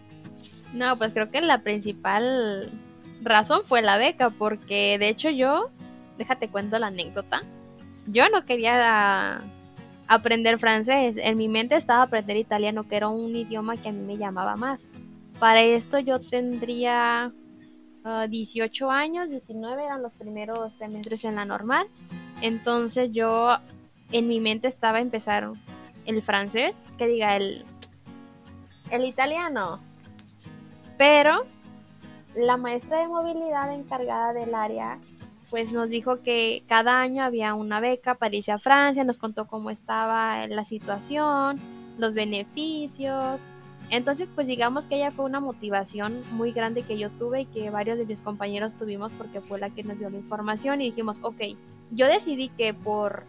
No, 0.74 0.98
pues 0.98 1.14
creo 1.14 1.30
que 1.30 1.40
la 1.40 1.62
principal 1.62 2.70
razón 3.22 3.62
fue 3.64 3.80
la 3.80 3.96
beca, 3.96 4.28
porque 4.28 4.98
de 4.98 5.08
hecho 5.08 5.30
yo, 5.30 5.70
déjate 6.18 6.48
cuento 6.48 6.78
la 6.78 6.88
anécdota, 6.88 7.40
yo 8.06 8.28
no 8.28 8.44
quería 8.44 9.40
aprender 10.06 10.58
francés, 10.58 11.16
en 11.16 11.38
mi 11.38 11.48
mente 11.48 11.76
estaba 11.76 12.02
aprender 12.02 12.36
italiano, 12.36 12.86
que 12.86 12.96
era 12.96 13.08
un 13.08 13.34
idioma 13.34 13.78
que 13.78 13.88
a 13.88 13.92
mí 13.92 14.02
me 14.02 14.18
llamaba 14.18 14.54
más. 14.54 14.86
Para 15.38 15.62
esto 15.62 15.98
yo 15.98 16.20
tendría 16.20 17.32
18 18.28 18.90
ah, 18.90 18.98
años, 18.98 19.30
19 19.30 19.82
eran 19.82 20.02
los 20.02 20.12
primeros 20.12 20.74
semestres 20.74 21.24
en 21.24 21.36
la 21.36 21.46
normal, 21.46 21.86
entonces 22.42 23.12
yo 23.12 23.56
en 24.12 24.28
mi 24.28 24.40
mente 24.40 24.68
estaba 24.68 25.00
empezar 25.00 25.50
el 26.04 26.20
francés, 26.20 26.76
que 26.98 27.06
diga 27.06 27.36
el, 27.38 27.64
el 28.90 29.04
italiano. 29.04 29.80
Pero 30.98 31.44
la 32.34 32.56
maestra 32.56 33.00
de 33.00 33.08
movilidad 33.08 33.72
encargada 33.72 34.32
del 34.32 34.54
área 34.54 34.98
pues 35.50 35.72
nos 35.72 35.90
dijo 35.90 36.22
que 36.22 36.62
cada 36.68 37.00
año 37.00 37.24
había 37.24 37.54
una 37.54 37.80
beca 37.80 38.14
para 38.14 38.36
irse 38.36 38.52
a 38.52 38.58
Francia, 38.58 39.04
nos 39.04 39.18
contó 39.18 39.46
cómo 39.46 39.70
estaba 39.70 40.46
la 40.46 40.64
situación, 40.64 41.58
los 41.98 42.14
beneficios. 42.14 43.42
Entonces, 43.90 44.28
pues 44.32 44.46
digamos 44.46 44.86
que 44.86 44.96
ella 44.96 45.10
fue 45.10 45.24
una 45.24 45.40
motivación 45.40 46.22
muy 46.32 46.52
grande 46.52 46.82
que 46.82 46.96
yo 46.96 47.10
tuve 47.10 47.42
y 47.42 47.46
que 47.46 47.70
varios 47.70 47.98
de 47.98 48.06
mis 48.06 48.20
compañeros 48.20 48.74
tuvimos 48.74 49.10
porque 49.18 49.40
fue 49.40 49.58
la 49.58 49.70
que 49.70 49.82
nos 49.82 49.98
dio 49.98 50.08
la 50.08 50.18
información 50.18 50.80
y 50.80 50.90
dijimos, 50.90 51.18
ok, 51.22 51.40
yo 51.90 52.06
decidí 52.06 52.48
que 52.50 52.72
por 52.72 53.24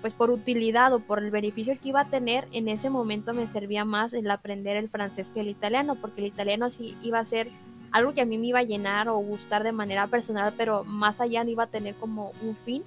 pues 0.00 0.14
por 0.14 0.30
utilidad 0.30 0.94
o 0.94 1.00
por 1.00 1.22
el 1.22 1.30
beneficio 1.30 1.78
que 1.80 1.90
iba 1.90 2.00
a 2.00 2.10
tener, 2.10 2.48
en 2.52 2.68
ese 2.68 2.90
momento 2.90 3.34
me 3.34 3.46
servía 3.46 3.84
más 3.84 4.14
el 4.14 4.30
aprender 4.30 4.76
el 4.76 4.88
francés 4.88 5.30
que 5.30 5.40
el 5.40 5.48
italiano, 5.48 5.96
porque 5.96 6.22
el 6.22 6.28
italiano 6.28 6.70
sí 6.70 6.96
iba 7.02 7.18
a 7.18 7.24
ser 7.24 7.48
algo 7.92 8.14
que 8.14 8.20
a 8.20 8.24
mí 8.24 8.38
me 8.38 8.46
iba 8.46 8.60
a 8.60 8.64
llenar 8.64 9.08
o 9.08 9.18
gustar 9.18 9.62
de 9.62 9.72
manera 9.72 10.06
personal, 10.06 10.54
pero 10.56 10.84
más 10.84 11.20
allá 11.20 11.44
no 11.44 11.50
iba 11.50 11.64
a 11.64 11.68
tener 11.68 11.94
como 11.96 12.32
un 12.42 12.56
fin 12.56 12.82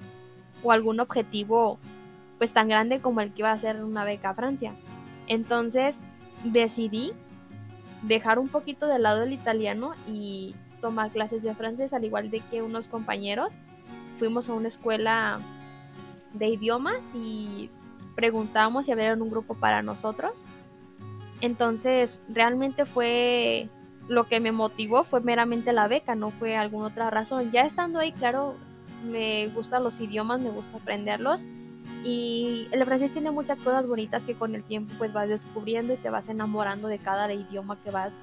o 0.63 0.71
algún 0.71 0.99
objetivo 0.99 1.77
pues 2.37 2.53
tan 2.53 2.67
grande 2.67 2.99
como 2.99 3.21
el 3.21 3.31
que 3.33 3.41
iba 3.41 3.51
a 3.51 3.57
ser 3.57 3.83
una 3.83 4.05
beca 4.05 4.29
a 4.29 4.33
Francia. 4.33 4.73
Entonces 5.27 5.99
decidí 6.43 7.13
dejar 8.01 8.39
un 8.39 8.49
poquito 8.49 8.87
de 8.87 8.99
lado 8.99 9.23
el 9.23 9.33
italiano 9.33 9.93
y 10.07 10.55
tomar 10.81 11.11
clases 11.11 11.43
de 11.43 11.55
francés, 11.55 11.93
al 11.93 12.03
igual 12.03 12.29
de 12.29 12.41
que 12.41 12.61
unos 12.61 12.87
compañeros 12.87 13.53
fuimos 14.17 14.49
a 14.49 14.53
una 14.53 14.67
escuela 14.67 15.39
de 16.33 16.47
idiomas 16.47 17.07
y 17.15 17.69
preguntamos 18.15 18.85
si 18.85 18.91
había 18.91 19.13
un 19.13 19.29
grupo 19.29 19.55
para 19.55 19.81
nosotros. 19.81 20.43
Entonces, 21.41 22.21
realmente 22.29 22.85
fue 22.85 23.69
lo 24.07 24.25
que 24.25 24.39
me 24.39 24.51
motivó 24.51 25.03
fue 25.03 25.21
meramente 25.21 25.71
la 25.71 25.87
beca, 25.87 26.15
no 26.15 26.29
fue 26.29 26.57
alguna 26.57 26.87
otra 26.87 27.09
razón. 27.09 27.51
Ya 27.51 27.61
estando 27.61 27.99
ahí, 27.99 28.11
claro, 28.11 28.55
me 29.03 29.47
gustan 29.47 29.83
los 29.83 29.99
idiomas, 29.99 30.41
me 30.41 30.49
gusta 30.49 30.77
aprenderlos 30.77 31.45
y 32.03 32.67
el 32.71 32.83
francés 32.85 33.11
tiene 33.11 33.31
muchas 33.31 33.59
cosas 33.59 33.87
bonitas 33.87 34.23
que 34.23 34.35
con 34.35 34.55
el 34.55 34.63
tiempo 34.63 34.93
pues 34.97 35.13
vas 35.13 35.29
descubriendo 35.29 35.93
y 35.93 35.97
te 35.97 36.09
vas 36.09 36.29
enamorando 36.29 36.87
de 36.87 36.99
cada 36.99 37.31
idioma 37.33 37.77
que 37.81 37.91
vas 37.91 38.21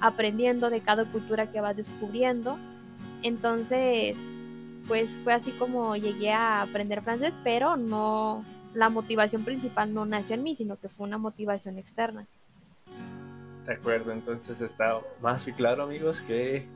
aprendiendo, 0.00 0.70
de 0.70 0.80
cada 0.80 1.04
cultura 1.04 1.50
que 1.50 1.60
vas 1.60 1.76
descubriendo. 1.76 2.58
Entonces, 3.22 4.16
pues 4.86 5.14
fue 5.14 5.32
así 5.32 5.52
como 5.52 5.96
llegué 5.96 6.32
a 6.32 6.62
aprender 6.62 7.02
francés, 7.02 7.34
pero 7.44 7.76
no, 7.76 8.44
la 8.74 8.88
motivación 8.88 9.44
principal 9.44 9.92
no 9.92 10.04
nació 10.04 10.34
en 10.34 10.42
mí, 10.42 10.54
sino 10.54 10.76
que 10.76 10.88
fue 10.88 11.06
una 11.06 11.18
motivación 11.18 11.78
externa. 11.78 12.26
De 13.66 13.74
acuerdo, 13.74 14.12
entonces 14.12 14.60
está 14.60 14.98
más 15.20 15.46
y 15.46 15.52
claro 15.52 15.84
amigos 15.84 16.20
que 16.20 16.66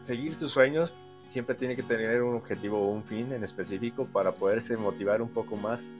seguir 0.00 0.36
tus 0.36 0.50
sueños 0.50 0.92
siempre 1.28 1.54
tiene 1.54 1.76
que 1.76 1.82
tener 1.82 2.22
un 2.22 2.36
objetivo 2.36 2.78
o 2.78 2.90
un 2.90 3.04
fin 3.04 3.32
en 3.32 3.44
específico 3.44 4.06
para 4.06 4.32
poderse 4.32 4.76
motivar 4.76 5.22
un 5.22 5.28
poco 5.28 5.56
más 5.56 5.90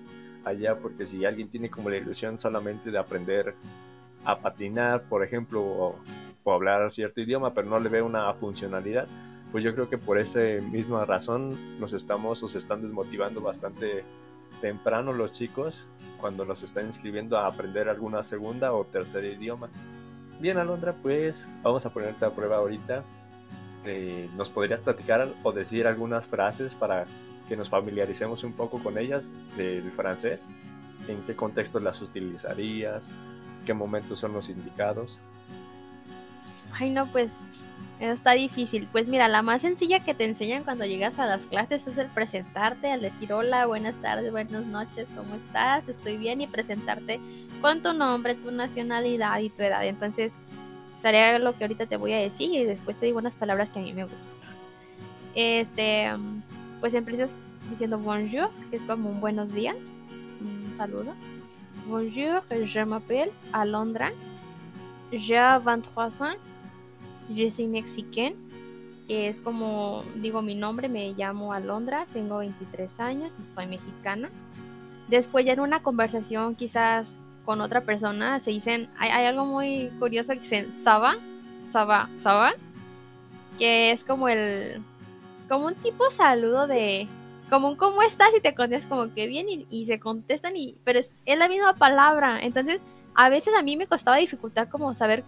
allá, 0.45 0.76
porque 0.76 1.07
si 1.07 1.25
alguien 1.25 1.49
tiene 1.49 1.69
como 1.69 1.91
la 1.91 1.97
ilusión 1.97 2.38
solamente 2.38 2.91
de 2.91 2.99
aprender 2.99 3.55
a 4.25 4.38
patinar, 4.38 5.03
por 5.03 5.25
ejemplo, 5.25 5.62
o, 5.62 5.97
o 6.45 6.53
hablar 6.53 6.91
cierto 6.93 7.21
idioma, 7.21 7.53
pero 7.53 7.69
no 7.69 7.81
le 7.81 7.88
ve 7.88 8.03
una 8.03 8.33
funcionalidad, 8.35 9.07
pues 9.53 9.65
yo 9.65 9.75
creo 9.75 9.88
que 9.88 9.99
por 9.99 10.19
esa 10.19 10.41
misma 10.62 11.05
razón 11.05 11.79
nos 11.79 11.93
estamos 11.93 12.43
o 12.43 12.49
se 12.49 12.59
están 12.59 12.83
desmotivando 12.83 13.41
bastante 13.41 14.05
temprano 14.61 15.12
los 15.12 15.33
chicos 15.33 15.87
cuando 16.21 16.45
nos 16.45 16.62
están 16.62 16.87
inscribiendo 16.87 17.38
a 17.38 17.47
aprender 17.47 17.88
alguna 17.88 18.23
segunda 18.23 18.73
o 18.73 18.85
tercer 18.85 19.25
idioma. 19.25 19.69
Bien, 20.41 20.59
Alondra, 20.59 20.95
pues 20.95 21.49
vamos 21.62 21.87
a 21.87 21.91
ponerte 21.91 22.25
a 22.25 22.31
prueba 22.31 22.57
ahorita. 22.57 23.05
Eh, 23.85 24.29
¿Nos 24.37 24.50
podrías 24.50 24.81
platicar 24.81 25.29
o 25.43 25.53
decir 25.53 25.87
algunas 25.87 26.26
frases 26.26 26.75
para 26.75 27.07
que 27.49 27.57
nos 27.57 27.71
familiaricemos 27.71 28.43
un 28.45 28.53
poco 28.53 28.83
con 28.83 28.99
ellas 28.99 29.33
del 29.57 29.91
francés? 29.93 30.45
¿En 31.09 31.23
qué 31.23 31.37
contexto 31.37 31.79
las 31.79 32.03
utilizarías? 32.03 33.12
¿Qué 33.65 33.75
momentos 33.75 34.19
son 34.19 34.33
los 34.33 34.50
indicados? 34.50 35.21
Ay, 36.73 36.91
no, 36.91 37.11
pues 37.11 37.38
Está 37.99 38.33
difícil. 38.33 38.87
Pues 38.93 39.09
mira, 39.09 39.26
la 39.26 39.41
más 39.41 39.62
sencilla 39.62 40.05
que 40.05 40.12
te 40.12 40.25
enseñan 40.25 40.65
cuando 40.65 40.85
llegas 40.85 41.19
a 41.19 41.25
las 41.25 41.47
clases 41.47 41.87
es 41.87 41.97
el 41.97 42.09
presentarte, 42.09 42.93
al 42.93 43.00
decir 43.00 43.33
hola, 43.33 43.67
buenas 43.67 44.03
tardes, 44.03 44.31
buenas 44.31 44.67
noches, 44.67 45.09
¿cómo 45.17 45.35
estás? 45.35 45.88
Estoy 45.88 46.19
bien 46.19 46.43
y 46.43 46.47
presentarte 46.47 47.21
con 47.62 47.83
tu 47.83 47.95
nombre, 47.95 48.35
tu 48.35 48.50
nacionalidad 48.50 49.41
y 49.41 49.49
tu 49.49 49.62
edad. 49.62 49.83
Entonces, 49.87 50.35
sería 50.99 51.38
lo 51.38 51.57
que 51.57 51.65
ahorita 51.65 51.87
te 51.87 51.97
voy 51.97 52.12
a 52.12 52.19
decir 52.19 52.50
y 52.53 52.65
después 52.65 52.99
te 52.99 53.07
digo 53.07 53.19
unas 53.19 53.35
palabras 53.35 53.71
que 53.71 53.79
a 53.79 53.83
mí 53.83 53.95
me 53.95 54.05
gustan. 54.05 54.29
Este, 55.35 56.11
pues 56.81 56.93
empiezas 56.93 57.35
diciendo 57.71 57.99
bonjour, 57.99 58.50
que 58.71 58.76
es 58.76 58.85
como 58.85 59.09
un 59.09 59.21
buenos 59.21 59.55
días, 59.55 59.97
un 60.41 60.75
saludo. 60.75 61.15
Bonjour, 61.87 62.43
je 62.50 62.85
m'appelle 62.85 63.33
Alondra, 63.53 64.12
j'ai 65.12 65.59
23 65.65 66.21
ans 66.21 66.37
mexicana, 67.28 68.37
que 69.06 69.28
es 69.28 69.40
como 69.40 70.02
digo 70.16 70.42
mi 70.42 70.54
nombre, 70.54 70.88
me 70.88 71.12
llamo 71.12 71.52
Alondra, 71.52 72.06
tengo 72.12 72.38
23 72.38 73.00
años 73.00 73.33
y 73.38 73.42
soy 73.42 73.66
mexicana. 73.66 74.30
Después 75.09 75.47
ya 75.47 75.52
en 75.52 75.61
una 75.61 75.83
conversación 75.83 76.56
quizás 76.56 77.12
con 77.45 77.61
otra 77.61 77.83
persona 77.83 78.40
se 78.40 78.50
dicen, 78.50 78.90
hay, 78.99 79.25
algo 79.25 79.47
muy 79.47 79.90
curioso 80.00 80.33
que 80.33 80.40
dicen 80.40 80.73
Saba, 80.73 81.16
Saba, 81.66 82.11
Saba, 82.18 82.54
que 83.59 83.92
es 83.92 84.02
como 84.02 84.28
el, 84.28 84.83
como 85.49 85.66
un 85.66 85.76
tipo 85.76 86.11
saludo 86.11 86.66
de, 86.66 87.06
como 87.49 87.68
un 87.68 87.76
¿cómo 87.76 88.02
estás? 88.02 88.35
y 88.37 88.40
te 88.40 88.54
contestas 88.54 88.90
como 88.90 89.14
que 89.14 89.28
bien 89.28 89.47
y, 89.71 89.87
se 89.87 90.00
contestan 90.00 90.56
y, 90.56 90.76
pero 90.85 90.99
es, 90.99 91.16
es 91.25 91.38
la 91.38 91.49
misma 91.49 91.75
palabra, 91.75 92.40
entonces 92.42 92.83
a 93.14 93.30
veces 93.30 93.54
a 93.56 93.62
mí 93.62 93.76
me 93.76 93.87
costaba 93.87 94.16
dificultar 94.16 94.68
como 94.68 94.92
saber 94.92 95.25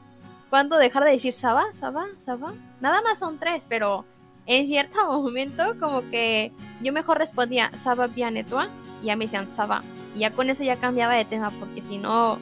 cuándo 0.50 0.76
dejar 0.76 1.04
de 1.04 1.12
decir 1.12 1.32
Saba, 1.32 1.66
Saba, 1.72 2.06
Saba. 2.16 2.54
Nada 2.80 3.02
más 3.02 3.18
son 3.18 3.38
tres, 3.38 3.66
pero 3.68 4.04
en 4.46 4.66
cierto 4.66 5.04
momento 5.22 5.78
como 5.78 6.08
que 6.10 6.52
yo 6.82 6.92
mejor 6.92 7.18
respondía 7.18 7.70
Saba 7.76 8.06
bien 8.06 8.36
y 8.36 9.06
ya 9.06 9.16
me 9.16 9.24
decían 9.26 9.50
Saba. 9.50 9.82
Y 10.14 10.20
ya 10.20 10.32
con 10.32 10.50
eso 10.50 10.64
ya 10.64 10.76
cambiaba 10.76 11.14
de 11.14 11.24
tema 11.24 11.50
porque 11.50 11.82
si 11.82 11.98
no, 11.98 12.38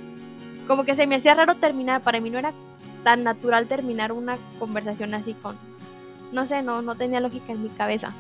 como 0.67 0.85
que 0.85 0.95
se 0.95 1.07
me 1.07 1.17
hacía 1.17 1.35
raro 1.35 1.57
terminar. 1.57 2.03
Para 2.03 2.21
mí 2.21 2.31
no 2.31 2.39
era 2.39 2.53
tan 3.05 3.25
natural 3.25 3.67
terminar 3.67 4.13
una 4.13 4.39
conversación 4.59 5.15
así 5.15 5.35
con... 5.35 5.57
No 6.33 6.47
sé, 6.47 6.63
no, 6.63 6.83
no 6.83 6.97
tenía 6.97 7.21
lógica 7.21 7.53
en 7.53 7.63
mi 7.63 7.69
cabeza. 7.69 8.13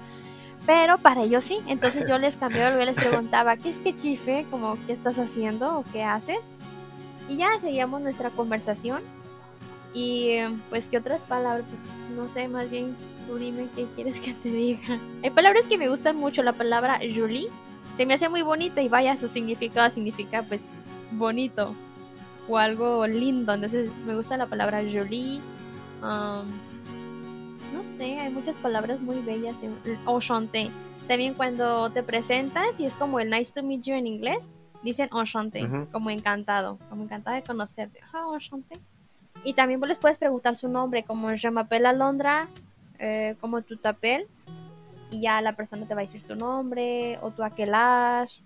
Pero 0.64 0.98
para 0.98 1.22
ellos 1.22 1.44
sí. 1.44 1.60
Entonces 1.66 2.08
yo 2.08 2.18
les 2.18 2.36
cambiaba, 2.36 2.76
les 2.84 2.96
preguntaba, 2.96 3.56
¿qué 3.56 3.68
es 3.68 3.78
que 3.78 3.96
chife? 3.96 4.46
Como, 4.50 4.76
¿qué 4.86 4.92
estás 4.92 5.18
haciendo 5.18 5.78
o 5.78 5.84
qué 5.92 6.02
haces? 6.02 6.50
Y 7.28 7.38
ya 7.38 7.58
seguíamos 7.60 8.00
nuestra 8.00 8.30
conversación 8.30 9.02
y 9.96 10.36
pues, 10.68 10.90
¿qué 10.90 10.98
otras 10.98 11.22
palabras? 11.22 11.64
Pues, 11.70 11.86
no 12.14 12.28
sé, 12.28 12.48
más 12.48 12.68
bien 12.68 12.94
tú 13.26 13.36
dime 13.36 13.66
qué 13.74 13.86
quieres 13.94 14.20
que 14.20 14.34
te 14.34 14.50
diga. 14.50 15.00
Hay 15.24 15.30
palabras 15.30 15.64
que 15.64 15.78
me 15.78 15.88
gustan 15.88 16.16
mucho. 16.16 16.42
La 16.42 16.52
palabra 16.52 17.00
Julie 17.00 17.48
se 17.94 18.04
me 18.04 18.12
hace 18.12 18.28
muy 18.28 18.42
bonita 18.42 18.82
y 18.82 18.90
vaya, 18.90 19.16
su 19.16 19.26
significado 19.26 19.90
significa 19.90 20.42
pues 20.42 20.68
bonito 21.12 21.74
o 22.46 22.58
algo 22.58 23.06
lindo. 23.06 23.54
Entonces 23.54 23.88
me 24.04 24.14
gusta 24.14 24.36
la 24.36 24.48
palabra 24.48 24.82
Julie. 24.82 25.40
no 26.02 26.44
sé, 27.82 28.20
hay 28.20 28.30
muchas 28.30 28.58
palabras 28.58 29.00
muy 29.00 29.20
bellas. 29.20 29.62
Enchanté. 30.06 30.70
También 31.08 31.32
cuando 31.32 31.88
te 31.88 32.02
presentas 32.02 32.78
y 32.80 32.84
es 32.84 32.92
como 32.92 33.18
el 33.18 33.30
nice 33.30 33.50
to 33.50 33.62
meet 33.62 33.80
you 33.84 33.94
en 33.94 34.06
inglés, 34.06 34.50
dicen 34.82 35.08
enchanté, 35.10 35.66
como 35.90 36.10
encantado, 36.10 36.78
como 36.90 37.04
encantado 37.04 37.36
de 37.36 37.42
conocerte. 37.42 38.00
Ah, 38.12 38.26
enchanté. 38.34 38.78
Y 39.46 39.54
también 39.54 39.80
les 39.80 39.98
puedes 39.98 40.18
preguntar 40.18 40.56
su 40.56 40.68
nombre, 40.68 41.04
como 41.04 41.30
je 41.30 41.50
m'appelle 41.50 41.86
Alondra, 41.86 42.48
eh, 42.98 43.36
como 43.40 43.62
tu 43.62 43.76
tapel. 43.78 44.26
Y 45.10 45.20
ya 45.20 45.40
la 45.40 45.54
persona 45.54 45.86
te 45.86 45.94
va 45.94 46.00
a 46.00 46.04
decir 46.04 46.20
su 46.20 46.34
nombre, 46.34 47.18
o 47.22 47.30
tu 47.30 47.42
aquelage, 47.42 48.42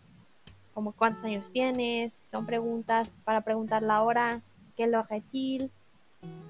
como 0.75 0.92
cuántos 0.92 1.25
años 1.25 1.50
tienes. 1.50 2.12
Son 2.12 2.47
preguntas 2.47 3.11
para 3.25 3.40
preguntar 3.40 3.83
la 3.83 4.02
hora, 4.02 4.42
qué 4.76 4.87
lo 4.87 5.02
retil. 5.02 5.71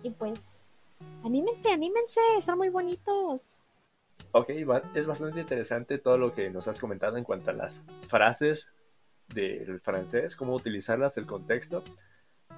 Y 0.03 0.11
pues 0.11 0.71
Anímense, 1.25 1.71
anímense, 1.71 2.21
son 2.41 2.59
muy 2.59 2.69
bonitos. 2.69 3.63
Ok, 4.33 4.51
es 4.95 5.07
bastante 5.07 5.41
interesante 5.41 5.99
todo 5.99 6.19
lo 6.19 6.35
que 6.35 6.51
nos 6.51 6.69
has 6.69 6.81
comentado 6.81 7.17
en 7.17 7.25
cuanto 7.25 7.51
a 7.51 7.55
las 7.55 7.83
frases 8.09 8.69
del 9.35 9.81
francés, 9.81 10.37
cómo 10.37 10.55
utilizarlas, 10.55 11.19
el 11.19 11.27
contexto. 11.27 11.83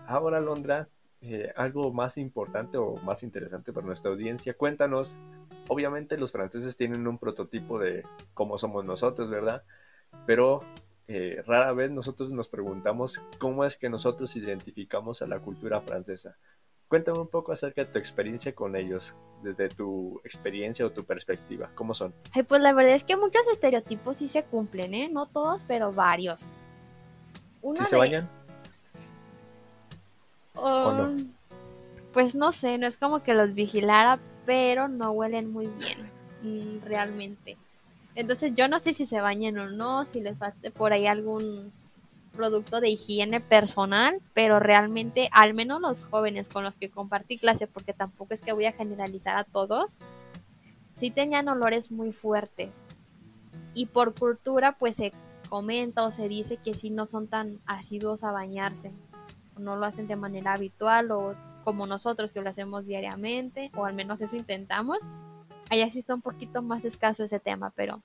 Ahora, 0.06 0.40
Londra, 0.40 0.88
eh, 1.24 1.52
algo 1.54 1.92
más 1.92 2.18
importante 2.18 2.76
o 2.76 2.96
más 2.96 3.22
interesante 3.22 3.72
para 3.72 3.86
nuestra 3.86 4.10
audiencia, 4.10 4.54
cuéntanos. 4.54 5.16
Obviamente 5.68 6.16
los 6.16 6.32
franceses 6.32 6.76
tienen 6.76 7.06
un 7.06 7.16
prototipo 7.16 7.78
de 7.78 8.04
cómo 8.34 8.58
somos 8.58 8.84
nosotros, 8.84 9.30
¿verdad? 9.30 9.62
Pero 10.26 10.64
eh, 11.06 11.40
rara 11.46 11.72
vez 11.72 11.92
nosotros 11.92 12.30
nos 12.30 12.48
preguntamos 12.48 13.22
cómo 13.38 13.64
es 13.64 13.76
que 13.76 13.88
nosotros 13.88 14.34
identificamos 14.34 15.22
a 15.22 15.28
la 15.28 15.38
cultura 15.38 15.80
francesa. 15.80 16.36
Cuéntame 16.88 17.20
un 17.20 17.28
poco 17.28 17.52
acerca 17.52 17.84
de 17.84 17.92
tu 17.92 17.98
experiencia 18.00 18.52
con 18.52 18.74
ellos, 18.74 19.14
desde 19.44 19.68
tu 19.68 20.20
experiencia 20.24 20.84
o 20.84 20.90
tu 20.90 21.04
perspectiva. 21.04 21.70
¿Cómo 21.76 21.94
son? 21.94 22.12
pues 22.48 22.60
la 22.60 22.72
verdad 22.72 22.94
es 22.94 23.04
que 23.04 23.16
muchos 23.16 23.46
estereotipos 23.48 24.16
sí 24.16 24.26
se 24.26 24.42
cumplen, 24.42 24.92
¿eh? 24.92 25.08
No 25.08 25.26
todos, 25.26 25.62
pero 25.68 25.92
varios. 25.92 26.52
¿Sí 27.74 27.84
se 27.84 27.96
bañan? 27.96 28.28
Pues 32.12 32.34
no 32.34 32.52
sé, 32.52 32.78
no 32.78 32.86
es 32.86 32.96
como 32.96 33.22
que 33.22 33.34
los 33.34 33.54
vigilara, 33.54 34.20
pero 34.44 34.88
no 34.88 35.12
huelen 35.12 35.52
muy 35.52 35.66
bien, 35.66 36.10
mm, 36.42 36.84
realmente. 36.84 37.56
Entonces 38.14 38.52
yo 38.54 38.68
no 38.68 38.78
sé 38.78 38.92
si 38.92 39.06
se 39.06 39.20
bañen 39.20 39.58
o 39.58 39.70
no, 39.70 40.04
si 40.04 40.20
les 40.20 40.36
falte 40.36 40.70
por 40.70 40.92
ahí 40.92 41.06
algún 41.06 41.72
producto 42.36 42.80
de 42.80 42.90
higiene 42.90 43.40
personal, 43.40 44.20
pero 44.34 44.58
realmente 44.58 45.28
al 45.32 45.54
menos 45.54 45.80
los 45.80 46.04
jóvenes 46.04 46.48
con 46.48 46.64
los 46.64 46.78
que 46.78 46.90
compartí 46.90 47.38
clase, 47.38 47.66
porque 47.66 47.92
tampoco 47.92 48.34
es 48.34 48.40
que 48.40 48.52
voy 48.52 48.66
a 48.66 48.72
generalizar 48.72 49.36
a 49.36 49.44
todos, 49.44 49.96
sí 50.94 51.10
tenían 51.10 51.48
olores 51.48 51.90
muy 51.90 52.12
fuertes. 52.12 52.84
Y 53.74 53.86
por 53.86 54.14
cultura 54.14 54.76
pues 54.78 54.96
se 54.96 55.12
comenta 55.48 56.04
o 56.04 56.12
se 56.12 56.28
dice 56.28 56.56
que 56.56 56.74
sí 56.74 56.90
no 56.90 57.06
son 57.06 57.28
tan 57.28 57.60
asiduos 57.66 58.24
a 58.24 58.32
bañarse, 58.32 58.92
no 59.62 59.76
lo 59.76 59.86
hacen 59.86 60.06
de 60.06 60.16
manera 60.16 60.52
habitual 60.52 61.10
o 61.10 61.34
como 61.64 61.86
nosotros 61.86 62.32
que 62.32 62.42
lo 62.42 62.50
hacemos 62.50 62.84
diariamente, 62.84 63.70
o 63.74 63.84
al 63.84 63.94
menos 63.94 64.20
eso 64.20 64.36
intentamos 64.36 64.98
allá 65.72 65.88
sí 65.88 66.00
está 66.00 66.14
un 66.14 66.22
poquito 66.22 66.62
más 66.62 66.84
escaso 66.84 67.24
ese 67.24 67.40
tema, 67.40 67.72
pero 67.74 68.02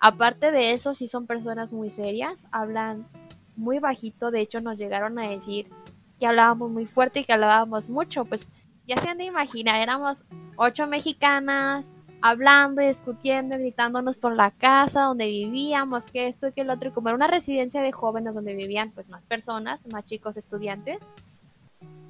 aparte 0.00 0.50
de 0.50 0.72
eso, 0.72 0.94
sí 0.94 1.06
son 1.06 1.26
personas 1.26 1.72
muy 1.72 1.90
serias, 1.90 2.46
hablan 2.50 3.06
muy 3.56 3.78
bajito, 3.78 4.30
de 4.30 4.40
hecho 4.40 4.60
nos 4.60 4.78
llegaron 4.78 5.18
a 5.18 5.30
decir 5.30 5.70
que 6.18 6.26
hablábamos 6.26 6.70
muy 6.70 6.86
fuerte 6.86 7.20
y 7.20 7.24
que 7.24 7.32
hablábamos 7.32 7.88
mucho, 7.88 8.24
pues 8.24 8.50
ya 8.86 8.96
se 8.96 9.08
han 9.08 9.18
de 9.18 9.24
imaginar, 9.24 9.80
éramos 9.80 10.24
ocho 10.56 10.86
mexicanas 10.86 11.90
hablando, 12.20 12.82
discutiendo, 12.82 13.58
gritándonos 13.58 14.16
por 14.16 14.34
la 14.34 14.50
casa 14.50 15.02
donde 15.02 15.26
vivíamos, 15.26 16.10
que 16.10 16.26
esto, 16.26 16.52
que 16.52 16.62
el 16.62 16.70
otro, 16.70 16.90
y 16.90 16.92
como 16.92 17.08
era 17.08 17.16
una 17.16 17.26
residencia 17.26 17.82
de 17.82 17.92
jóvenes 17.92 18.34
donde 18.34 18.54
vivían 18.54 18.90
pues 18.90 19.08
más 19.08 19.22
personas, 19.22 19.80
más 19.92 20.04
chicos 20.04 20.36
estudiantes, 20.36 20.98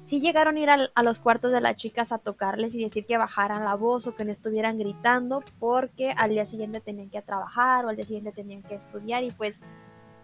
sí 0.09 0.21
llegaron 0.21 0.55
a 0.55 0.59
ir 0.59 0.69
a, 0.71 1.03
los 1.03 1.19
cuartos 1.19 1.51
de 1.51 1.61
las 1.61 1.75
chicas 1.75 2.11
a 2.11 2.17
tocarles 2.17 2.73
y 2.73 2.83
decir 2.83 3.05
que 3.05 3.17
bajaran 3.17 3.63
la 3.63 3.75
voz 3.75 4.07
o 4.07 4.15
que 4.15 4.25
no 4.25 4.31
estuvieran 4.31 4.79
gritando 4.79 5.43
porque 5.59 6.11
al 6.17 6.31
día 6.31 6.47
siguiente 6.47 6.81
tenían 6.81 7.11
que 7.11 7.21
trabajar 7.21 7.85
o 7.85 7.89
al 7.89 7.95
día 7.95 8.07
siguiente 8.07 8.31
tenían 8.31 8.63
que 8.63 8.73
estudiar 8.73 9.23
y 9.23 9.29
pues 9.29 9.61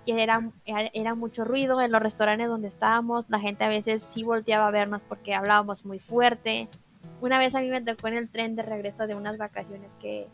que 0.06 0.22
era, 0.22 0.42
era 0.65 1.13
mucho 1.13 1.44
ruido 1.44 1.82
en 1.82 1.92
los 1.92 2.01
restaurantes 2.01 2.48
donde 2.48 2.68
estábamos, 2.68 3.25
la 3.30 3.39
gente 3.39 3.63
a 3.63 3.70
veces 3.70 4.01
sí 4.01 4.24
volteaba 4.24 4.68
a 4.68 4.72
vernos 4.72 5.04
porque 5.04 5.36
hablábamos 5.36 5.86
muy 5.86 6.00
fuerte. 6.00 6.68
Una 7.25 7.39
vez 7.39 7.55
a 7.55 7.62
mí 7.62 7.70
me 7.70 7.82
tocó 7.82 8.08
en 8.08 8.17
el 8.17 8.29
tren 8.29 8.55
de 8.55 8.62
regreso 8.62 9.08
de 9.08 9.15
unas 9.15 9.39
vacaciones 9.39 9.96
que, 9.96 10.27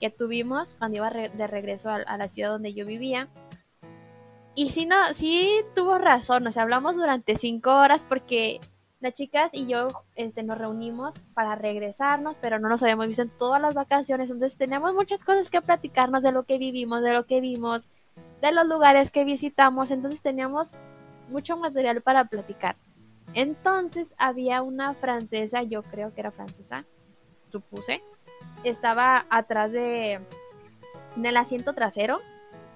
que 0.00 0.08
tuvimos 0.08 0.74
cuando 0.74 0.98
iba 0.98 1.10
de 1.10 1.46
regreso 1.48 1.90
a, 1.90 2.16
la 2.16 2.28
ciudad 2.28 2.50
donde 2.50 2.74
yo 2.74 2.86
vivía. 2.86 3.28
Y 4.54 4.68
sí, 4.68 4.86
no, 4.86 4.94
sí 5.14 5.62
tuvo 5.74 5.98
razón, 5.98 6.46
o 6.46 6.52
sea, 6.52 6.62
hablamos 6.62 6.94
durante 6.94 7.34
cinco 7.34 7.74
horas 7.74 8.04
porque 8.08 8.60
las 9.00 9.14
chicas 9.14 9.52
y 9.52 9.66
yo 9.66 9.88
este, 10.14 10.44
nos 10.44 10.58
reunimos 10.58 11.16
para 11.34 11.56
regresarnos, 11.56 12.38
pero 12.38 12.60
no 12.60 12.68
nos 12.68 12.84
habíamos 12.84 13.08
visto 13.08 13.22
en 13.22 13.36
todas 13.36 13.60
las 13.60 13.74
vacaciones, 13.74 14.30
entonces 14.30 14.56
teníamos 14.56 14.94
muchas 14.94 15.24
cosas 15.24 15.50
que 15.50 15.60
platicarnos 15.60 16.22
de 16.22 16.30
lo 16.30 16.44
que 16.44 16.58
vivimos, 16.58 17.02
de 17.02 17.14
lo 17.14 17.26
que 17.26 17.40
vimos, 17.40 17.88
de 18.40 18.52
los 18.52 18.64
lugares 18.68 19.10
que 19.10 19.24
visitamos, 19.24 19.90
entonces 19.90 20.22
teníamos 20.22 20.76
mucho 21.28 21.56
material 21.56 22.00
para 22.00 22.26
platicar. 22.26 22.76
Entonces 23.34 24.14
había 24.18 24.62
una 24.62 24.94
francesa, 24.94 25.62
yo 25.62 25.82
creo 25.82 26.14
que 26.14 26.20
era 26.20 26.30
francesa, 26.30 26.84
supuse, 27.50 28.02
estaba 28.64 29.26
atrás 29.30 29.72
de 29.72 30.20
del 31.16 31.36
asiento 31.36 31.74
trasero. 31.74 32.20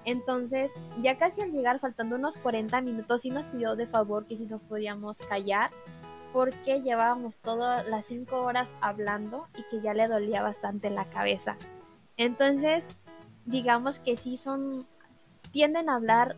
Entonces, 0.05 0.69
ya 1.01 1.17
casi 1.17 1.41
al 1.41 1.51
llegar, 1.51 1.79
faltando 1.79 2.17
unos 2.17 2.37
40 2.37 2.81
minutos, 2.81 3.21
sí 3.21 3.29
nos 3.29 3.45
pidió 3.45 3.77
de 3.77 3.87
favor 3.87 4.25
que 4.25 4.35
si 4.35 4.45
nos 4.45 4.61
podíamos 4.61 5.19
callar 5.19 5.71
porque 6.33 6.81
llevábamos 6.81 7.37
todas 7.37 7.87
las 7.87 8.05
cinco 8.05 8.41
horas 8.41 8.73
hablando 8.81 9.47
y 9.55 9.63
que 9.69 9.81
ya 9.81 9.93
le 9.93 10.07
dolía 10.07 10.41
bastante 10.41 10.89
la 10.89 11.05
cabeza. 11.05 11.55
Entonces, 12.17 12.87
digamos 13.45 13.99
que 13.99 14.17
sí 14.17 14.35
son, 14.35 14.87
tienden 15.51 15.89
a 15.89 15.95
hablar 15.95 16.35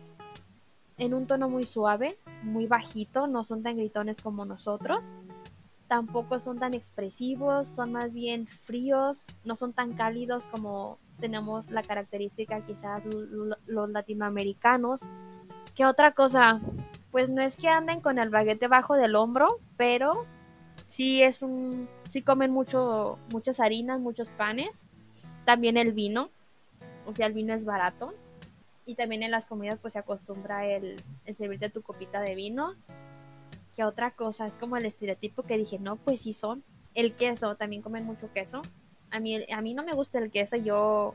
en 0.98 1.14
un 1.14 1.26
tono 1.26 1.48
muy 1.48 1.64
suave, 1.64 2.18
muy 2.42 2.66
bajito, 2.66 3.26
no 3.26 3.44
son 3.44 3.62
tan 3.62 3.76
gritones 3.76 4.20
como 4.20 4.44
nosotros. 4.44 5.14
Tampoco 5.88 6.40
son 6.40 6.58
tan 6.58 6.74
expresivos, 6.74 7.68
son 7.68 7.92
más 7.92 8.12
bien 8.12 8.46
fríos, 8.46 9.24
no 9.44 9.54
son 9.54 9.72
tan 9.72 9.92
cálidos 9.92 10.46
como 10.46 10.98
tenemos 11.20 11.70
la 11.70 11.82
característica 11.82 12.64
quizás 12.66 13.02
los 13.66 13.90
latinoamericanos. 13.90 15.00
¿Qué 15.74 15.84
otra 15.86 16.12
cosa? 16.12 16.60
pues 17.16 17.30
no 17.30 17.40
es 17.40 17.56
que 17.56 17.68
anden 17.68 18.02
con 18.02 18.18
el 18.18 18.28
baguete 18.28 18.66
debajo 18.66 18.94
del 18.94 19.16
hombro, 19.16 19.48
pero 19.78 20.26
sí 20.86 21.22
es 21.22 21.40
un, 21.40 21.88
sí 22.10 22.20
comen 22.20 22.50
mucho, 22.50 23.18
muchas 23.32 23.58
harinas, 23.58 24.00
muchos 24.00 24.28
panes, 24.32 24.84
también 25.46 25.78
el 25.78 25.92
vino, 25.92 26.28
o 27.06 27.14
sea, 27.14 27.26
el 27.26 27.32
vino 27.32 27.54
es 27.54 27.64
barato, 27.64 28.12
y 28.86 28.94
también 28.94 29.22
en 29.22 29.30
las 29.30 29.44
comidas 29.44 29.78
pues 29.80 29.92
se 29.92 29.98
acostumbra 29.98 30.66
el, 30.66 31.02
el 31.24 31.36
servirte 31.36 31.68
tu 31.68 31.82
copita 31.82 32.20
de 32.22 32.34
vino. 32.34 32.74
¿Qué 33.74 33.84
otra 33.84 34.12
cosa? 34.12 34.46
Es 34.46 34.56
como 34.56 34.76
el 34.78 34.86
estereotipo 34.86 35.42
que 35.42 35.58
dije, 35.58 35.78
no, 35.78 35.96
pues 35.96 36.22
sí 36.22 36.32
son. 36.32 36.64
El 36.94 37.14
queso, 37.14 37.56
también 37.56 37.82
comen 37.82 38.04
mucho 38.04 38.32
queso. 38.32 38.62
A 39.10 39.20
mí, 39.20 39.44
a 39.52 39.60
mí 39.60 39.74
no 39.74 39.84
me 39.84 39.92
gusta 39.92 40.18
el 40.18 40.30
queso, 40.30 40.56
yo 40.56 41.14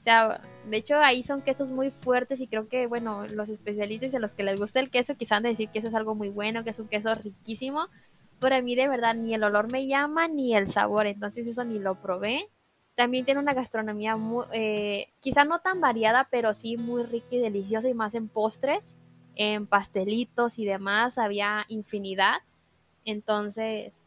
o 0.00 0.04
sea, 0.04 0.42
de 0.68 0.76
hecho 0.76 0.96
ahí 0.98 1.22
son 1.22 1.40
quesos 1.40 1.70
muy 1.70 1.90
fuertes 1.90 2.38
y 2.42 2.46
creo 2.46 2.68
que, 2.68 2.86
bueno, 2.86 3.26
los 3.28 3.48
especialistas 3.48 4.12
y 4.12 4.16
a 4.18 4.20
los 4.20 4.34
que 4.34 4.42
les 4.42 4.60
gusta 4.60 4.78
el 4.78 4.90
queso 4.90 5.16
quizás 5.16 5.38
han 5.38 5.44
de 5.44 5.48
decir 5.48 5.70
que 5.70 5.78
eso 5.78 5.88
es 5.88 5.94
algo 5.94 6.14
muy 6.14 6.28
bueno, 6.28 6.62
que 6.62 6.68
es 6.68 6.78
un 6.78 6.88
queso 6.88 7.14
riquísimo, 7.14 7.88
pero 8.38 8.54
a 8.54 8.60
mí 8.60 8.74
de 8.74 8.86
verdad 8.86 9.14
ni 9.14 9.32
el 9.32 9.42
olor 9.42 9.72
me 9.72 9.86
llama 9.86 10.28
ni 10.28 10.54
el 10.54 10.68
sabor, 10.68 11.06
entonces 11.06 11.46
eso 11.46 11.64
ni 11.64 11.78
lo 11.78 12.02
probé. 12.02 12.50
También 12.94 13.24
tiene 13.24 13.40
una 13.40 13.54
gastronomía 13.54 14.16
muy, 14.16 14.46
eh, 14.52 15.08
quizá 15.20 15.44
no 15.44 15.60
tan 15.60 15.80
variada, 15.80 16.28
pero 16.30 16.54
sí 16.54 16.76
muy 16.76 17.02
rica 17.02 17.28
y 17.32 17.38
deliciosa 17.38 17.88
y 17.88 17.94
más 17.94 18.14
en 18.14 18.28
postres, 18.28 18.94
en 19.34 19.66
pastelitos 19.66 20.58
y 20.58 20.64
demás, 20.64 21.18
había 21.18 21.64
infinidad. 21.68 22.42
Entonces, 23.04 24.04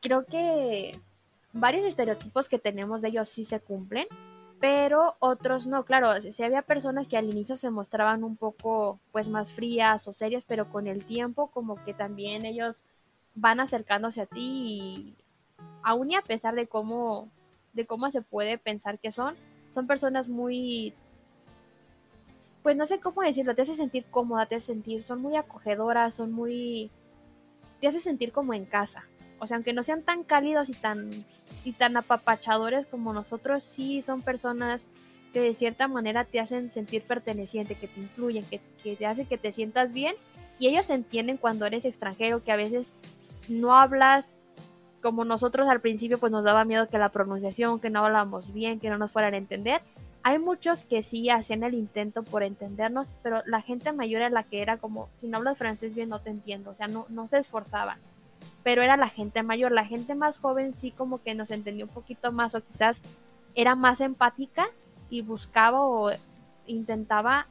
creo 0.00 0.24
que 0.24 0.98
varios 1.52 1.84
estereotipos 1.84 2.48
que 2.48 2.58
tenemos 2.58 3.02
de 3.02 3.08
ellos 3.08 3.28
sí 3.28 3.44
se 3.44 3.60
cumplen 3.60 4.06
pero 4.62 5.16
otros 5.18 5.66
no, 5.66 5.84
claro, 5.84 6.20
si 6.20 6.40
había 6.44 6.62
personas 6.62 7.08
que 7.08 7.16
al 7.16 7.28
inicio 7.28 7.56
se 7.56 7.68
mostraban 7.68 8.22
un 8.22 8.36
poco 8.36 9.00
pues 9.10 9.28
más 9.28 9.52
frías 9.52 10.06
o 10.06 10.12
serias, 10.12 10.44
pero 10.46 10.70
con 10.70 10.86
el 10.86 11.04
tiempo 11.04 11.48
como 11.48 11.82
que 11.82 11.94
también 11.94 12.44
ellos 12.46 12.84
van 13.34 13.58
acercándose 13.58 14.20
a 14.20 14.26
ti 14.26 14.38
y 14.40 15.16
aún 15.82 16.12
y 16.12 16.14
a 16.14 16.22
pesar 16.22 16.54
de 16.54 16.68
cómo 16.68 17.28
de 17.72 17.86
cómo 17.86 18.10
se 18.10 18.22
puede 18.22 18.58
pensar 18.58 18.98
que 18.98 19.12
son, 19.12 19.34
son 19.70 19.86
personas 19.86 20.28
muy 20.28 20.94
pues 22.62 22.76
no 22.76 22.86
sé 22.86 23.00
cómo 23.00 23.22
decirlo, 23.22 23.54
te 23.54 23.62
hace 23.62 23.74
sentir 23.74 24.04
cómoda, 24.10 24.46
te 24.46 24.54
hace 24.54 24.66
sentir, 24.66 25.02
son 25.02 25.20
muy 25.20 25.36
acogedoras, 25.36 26.14
son 26.14 26.32
muy 26.32 26.90
te 27.80 27.88
hace 27.88 27.98
sentir 27.98 28.30
como 28.30 28.54
en 28.54 28.64
casa. 28.64 29.04
O 29.40 29.46
sea, 29.48 29.56
aunque 29.56 29.72
no 29.72 29.82
sean 29.82 30.02
tan 30.02 30.22
cálidos 30.22 30.68
y 30.68 30.74
tan, 30.74 31.24
y 31.64 31.72
tan 31.72 31.96
apapachadores 31.96 32.86
como 32.86 33.12
nosotros, 33.12 33.64
sí 33.64 34.00
son 34.00 34.22
personas 34.22 34.86
que 35.32 35.40
de 35.40 35.52
cierta 35.52 35.88
manera 35.88 36.24
te 36.24 36.38
hacen 36.38 36.70
sentir 36.70 37.02
perteneciente, 37.02 37.74
que 37.74 37.88
te 37.88 37.98
incluyen, 37.98 38.44
que, 38.44 38.60
que 38.84 38.94
te 38.94 39.06
hacen 39.06 39.26
que 39.26 39.38
te 39.38 39.50
sientas 39.50 39.92
bien. 39.92 40.14
Y 40.60 40.68
ellos 40.68 40.90
entienden 40.90 41.38
cuando 41.38 41.66
eres 41.66 41.84
extranjero, 41.84 42.44
que 42.44 42.52
a 42.52 42.56
veces 42.56 42.92
no 43.48 43.74
hablas 43.74 44.30
como 45.02 45.24
nosotros 45.24 45.68
al 45.68 45.80
principio, 45.80 46.18
pues 46.18 46.32
nos 46.32 46.44
daba 46.44 46.64
miedo 46.64 46.88
que 46.88 46.98
la 46.98 47.10
pronunciación, 47.10 47.80
que 47.80 47.90
no 47.90 48.04
hablábamos 48.04 48.52
bien, 48.52 48.80
que 48.80 48.88
no 48.88 48.98
nos 48.98 49.10
fueran 49.10 49.34
a 49.34 49.38
entender. 49.38 49.82
Hay 50.22 50.38
muchos 50.38 50.84
que 50.84 51.02
sí 51.02 51.28
hacían 51.30 51.64
el 51.64 51.74
intento 51.74 52.22
por 52.22 52.44
entendernos, 52.44 53.14
pero 53.22 53.42
la 53.44 53.60
gente 53.60 53.92
mayor 53.92 54.22
era 54.22 54.30
la 54.30 54.44
que 54.44 54.62
era 54.62 54.76
como, 54.78 55.08
si 55.20 55.26
no 55.26 55.38
hablas 55.38 55.58
francés 55.58 55.94
bien 55.96 56.08
no 56.08 56.20
te 56.20 56.30
entiendo, 56.30 56.70
o 56.70 56.74
sea, 56.74 56.86
no, 56.86 57.06
no 57.08 57.26
se 57.26 57.38
esforzaban. 57.38 57.98
pero 58.62 58.82
era 58.82 58.96
la 58.96 59.08
gente 59.08 59.42
mayor. 59.42 59.72
La 59.72 59.84
gente 59.84 60.14
más 60.14 60.38
joven 60.38 60.76
sí 60.76 60.90
como 60.90 61.22
que 61.22 61.34
nos 61.34 61.50
entendió 61.50 61.86
un 61.86 61.92
poquito 61.92 62.32
más 62.32 62.54
o 62.54 62.60
quizás 62.62 63.02
era 63.54 63.74
más 63.74 64.00
empática 64.00 64.66
y 65.10 65.22
buscaba 65.22 65.80
o 65.86 66.10
intentaba 66.66 67.46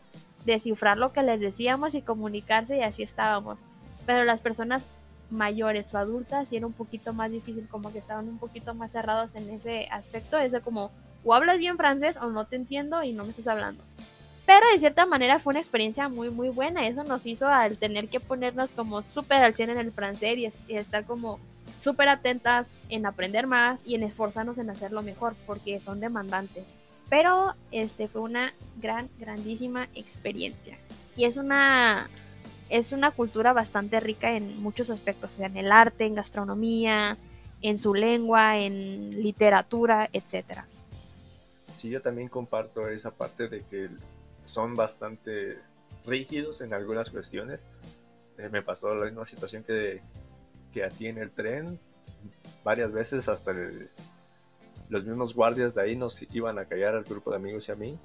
descifrar 0.46 0.98
lo 0.98 1.14
que 1.14 1.22
les 1.24 1.42
decíamos 1.42 1.94
y 1.96 2.02
comunicarse 2.02 2.78
y 2.78 2.82
así 2.82 3.04
estábamos. 3.04 3.60
Pero 4.06 4.24
las 4.24 4.42
personas 4.42 4.88
mayores 5.32 5.94
o 5.94 5.98
adultas 5.98 6.50
sí 6.50 6.58
era 6.58 6.68
un 6.68 6.74
poquito 6.74 7.14
más 7.14 7.32
difícil, 7.32 7.68
como 7.70 7.92
que 7.92 8.00
estaban 8.00 8.28
un 8.28 8.38
poquito 8.38 8.74
más 8.74 8.92
cerrados 8.92 9.36
en 9.36 9.50
ese 9.50 9.88
aspecto, 9.92 10.38
es 10.38 10.52
de 10.52 10.62
como 10.62 10.92
o 11.24 11.34
hablas 11.34 11.60
bien 11.60 11.78
francés 11.78 12.18
o 12.18 12.28
no 12.30 12.46
te 12.46 12.56
entiendo 12.56 13.04
y 13.04 13.14
no 13.14 13.24
me 13.24 13.30
estás 13.30 13.48
hablando. 13.48 13.84
Pero 14.46 14.66
de 14.74 14.80
cierta 14.80 15.06
manera 15.06 15.40
fue 15.40 15.52
una 15.52 15.60
experiencia 15.60 16.10
muy 16.10 16.30
muy 16.30 16.50
buena, 16.50 16.88
eso 16.88 17.04
nos 17.04 17.26
hizo 17.26 17.48
al 17.48 17.78
tener 17.78 18.08
que 18.10 18.20
ponernos 18.20 18.72
como 18.72 19.04
súper 19.04 19.44
al 19.44 19.56
100 19.56 19.72
en 19.72 19.78
el 19.78 19.92
francés 19.92 20.38
y, 20.38 20.74
y 20.74 20.78
estar 20.78 21.06
como 21.06 21.40
súper 21.78 22.10
atentas 22.10 22.72
en 22.90 23.06
aprender 23.06 23.48
más 23.48 23.82
y 23.86 23.96
en 23.96 24.04
esforzarnos 24.04 24.58
en 24.58 24.70
hacerlo 24.70 25.02
mejor, 25.02 25.36
porque 25.46 25.80
son 25.80 26.00
demandantes. 26.00 26.66
Pero 27.10 27.56
este 27.72 28.08
fue 28.08 28.22
una 28.22 28.54
gran, 28.78 29.10
grandísima 29.20 29.90
experiencia. 29.96 30.78
Y 31.16 31.26
es 31.26 31.38
una, 31.38 32.08
es 32.72 32.94
una 32.94 33.12
cultura 33.12 33.52
bastante 33.52 34.00
rica 34.00 34.36
en 34.36 34.62
muchos 34.62 34.90
aspectos, 34.90 35.40
en 35.40 35.58
el 35.58 35.72
arte, 35.72 36.06
en 36.06 36.16
gastronomía, 36.16 37.18
en 37.62 37.78
su 37.78 37.94
lengua, 37.94 38.58
en 38.58 39.22
literatura, 39.22 40.10
etc. 40.14 40.62
Sí, 41.76 41.90
yo 41.90 42.02
también 42.02 42.30
comparto 42.30 42.88
esa 42.88 43.12
parte 43.12 43.50
de 43.50 43.62
que 43.62 43.90
son 44.46 44.74
bastante 44.76 45.60
rígidos 46.06 46.62
en 46.62 46.74
algunas 46.74 47.10
cuestiones. 47.10 47.60
Eh, 48.38 48.48
me 48.50 48.62
pasó 48.62 48.96
la 48.96 49.06
misma 49.06 49.26
situación 49.26 49.64
que, 49.64 50.02
que 50.74 50.86
a 50.86 50.90
ti 50.90 51.08
en 51.08 51.18
el 51.18 51.30
tren, 51.32 51.78
varias 52.64 52.92
veces 52.94 53.28
hasta 53.28 53.52
el, 53.52 53.90
los 54.88 55.04
mismos 55.04 55.36
guardias 55.36 55.76
de 55.76 55.82
ahí 55.82 55.96
nos 55.98 56.22
iban 56.34 56.58
a 56.58 56.66
callar 56.66 56.96
al 56.96 57.04
grupo 57.04 57.32
de 57.32 57.38
amigos 57.38 57.68
y 57.68 57.72
a 57.74 57.76
mí 57.76 58.00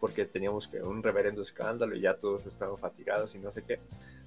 porque 0.00 0.24
teníamos 0.24 0.68
que 0.68 0.80
un 0.80 1.02
reverendo 1.02 1.42
escándalo 1.42 1.96
y 1.96 2.00
ya 2.00 2.14
todos 2.14 2.46
estaban 2.46 2.76
fatigados 2.76 3.34
y 3.34 3.38
no 3.38 3.50
sé 3.50 3.62
qué. 3.62 3.80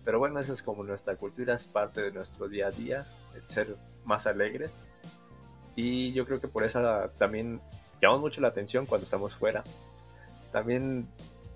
Pero 0.04 0.20
bueno, 0.20 0.40
esa 0.40 0.54
es 0.54 0.64
como 0.64 0.84
nuestra 0.84 1.16
cultura, 1.16 1.56
es 1.56 1.68
parte 1.68 2.02
de 2.02 2.12
nuestro 2.12 2.48
día 2.48 2.68
a 2.68 2.72
día, 2.72 3.06
el 3.36 3.42
ser 3.48 3.76
más 4.04 4.28
alegres. 4.28 4.72
Y 5.76 6.12
yo 6.14 6.26
creo 6.26 6.42
que 6.42 6.48
por 6.48 6.64
eso 6.64 6.82
también 7.18 7.62
llamamos 8.02 8.22
mucho 8.22 8.42
la 8.42 8.50
atención 8.50 8.86
cuando 8.86 9.06
estamos 9.06 9.34
fuera. 9.36 9.64
También 10.52 11.08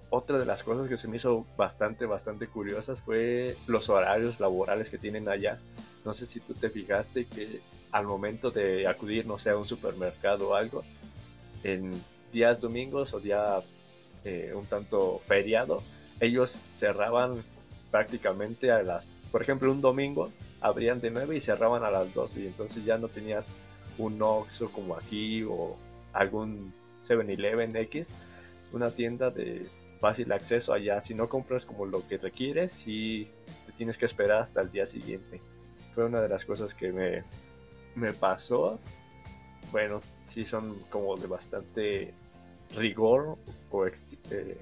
otra 0.09 0.37
de 0.37 0.45
las 0.45 0.63
cosas 0.63 0.87
que 0.87 0.97
se 0.97 1.07
me 1.07 1.17
hizo 1.17 1.45
bastante, 1.57 2.05
bastante 2.05 2.47
curiosas 2.47 2.99
fue 2.99 3.55
los 3.67 3.89
horarios 3.89 4.39
laborales 4.39 4.89
que 4.89 4.97
tienen 4.97 5.27
allá. 5.27 5.59
No 6.05 6.13
sé 6.13 6.25
si 6.25 6.39
tú 6.39 6.53
te 6.53 6.69
fijaste 6.69 7.25
que 7.25 7.61
al 7.91 8.05
momento 8.05 8.51
de 8.51 8.87
acudir, 8.87 9.25
no 9.25 9.37
sé, 9.37 9.49
a 9.49 9.57
un 9.57 9.65
supermercado 9.65 10.49
o 10.49 10.55
algo, 10.55 10.83
en 11.63 11.91
días 12.31 12.61
domingos 12.61 13.13
o 13.13 13.19
día 13.19 13.61
eh, 14.25 14.53
un 14.55 14.65
tanto 14.65 15.21
feriado, 15.25 15.81
ellos 16.19 16.61
cerraban 16.71 17.43
prácticamente 17.91 18.71
a 18.71 18.83
las, 18.83 19.07
por 19.31 19.41
ejemplo, 19.41 19.71
un 19.71 19.81
domingo 19.81 20.31
abrían 20.61 20.99
de 20.99 21.11
9 21.11 21.37
y 21.37 21.41
cerraban 21.41 21.83
a 21.83 21.91
las 21.91 22.13
12 22.13 22.41
y 22.41 22.47
entonces 22.47 22.83
ya 22.83 22.97
no 22.97 23.07
tenías 23.07 23.49
un 23.97 24.21
Oxxo 24.21 24.71
como 24.71 24.95
aquí 24.95 25.43
o 25.43 25.75
algún 26.11 26.73
7-Eleven 27.03 27.75
X, 27.75 28.09
una 28.73 28.89
tienda 28.89 29.29
de 29.29 29.65
fácil 29.99 30.31
acceso 30.31 30.73
allá. 30.73 30.99
Si 31.01 31.13
no 31.13 31.29
compras 31.29 31.65
como 31.65 31.85
lo 31.85 32.05
que 32.07 32.17
requieres, 32.17 32.87
y 32.87 33.29
te 33.65 33.71
tienes 33.77 33.97
que 33.97 34.05
esperar 34.05 34.41
hasta 34.41 34.61
el 34.61 34.71
día 34.71 34.85
siguiente. 34.85 35.41
Fue 35.93 36.05
una 36.05 36.21
de 36.21 36.29
las 36.29 36.45
cosas 36.45 36.73
que 36.73 36.91
me, 36.91 37.23
me 37.95 38.11
pasó. 38.13 38.79
Bueno, 39.71 40.01
sí 40.25 40.45
son 40.45 40.79
como 40.89 41.15
de 41.15 41.27
bastante 41.27 42.13
rigor 42.75 43.37
o 43.71 43.87
eh, 43.87 44.57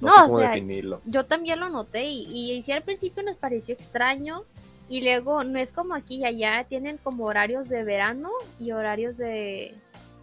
no, 0.00 0.10
sé 0.10 0.20
cómo 0.26 0.38
definirlo. 0.38 1.00
Yo 1.04 1.24
también 1.24 1.60
lo 1.60 1.68
noté 1.68 2.06
y, 2.08 2.62
y, 2.66 2.72
al 2.72 2.82
principio 2.82 3.22
nos 3.22 3.36
pareció 3.36 3.74
extraño 3.74 4.44
y 4.88 5.02
luego 5.02 5.44
no 5.44 5.58
es 5.58 5.72
como 5.72 5.94
aquí 5.94 6.18
y 6.18 6.24
allá, 6.24 6.64
tienen 6.68 6.98
como 6.98 7.24
horarios 7.24 7.68
de 7.68 7.84
verano 7.84 8.30
y 8.58 8.72
horarios 8.72 9.16
de... 9.16 9.74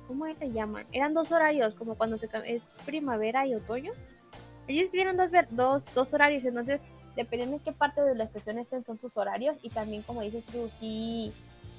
¿Cómo 0.07 0.25
se 0.35 0.51
llaman? 0.51 0.85
Eran 0.91 1.15
dos 1.15 1.31
horarios, 1.31 1.73
como 1.73 1.95
cuando 1.95 2.19
se 2.19 2.29
es 2.45 2.63
primavera 2.85 3.47
y 3.47 3.55
otoño. 3.55 3.91
Ellos 4.67 4.91
tienen 4.91 5.17
dos, 5.17 5.29
dos, 5.49 5.83
dos 5.95 6.13
horarios, 6.13 6.45
entonces 6.45 6.79
dependiendo 7.15 7.57
de 7.57 7.63
qué 7.63 7.71
parte 7.71 8.01
de 8.01 8.13
la 8.13 8.25
estación 8.25 8.59
estén 8.59 8.83
son 8.85 8.99
sus 8.99 9.15
horarios 9.17 9.55
y 9.61 9.69
también 9.69 10.01
como 10.03 10.21
dices 10.21 10.43
tú, 10.45 10.69
sí, 10.79 11.33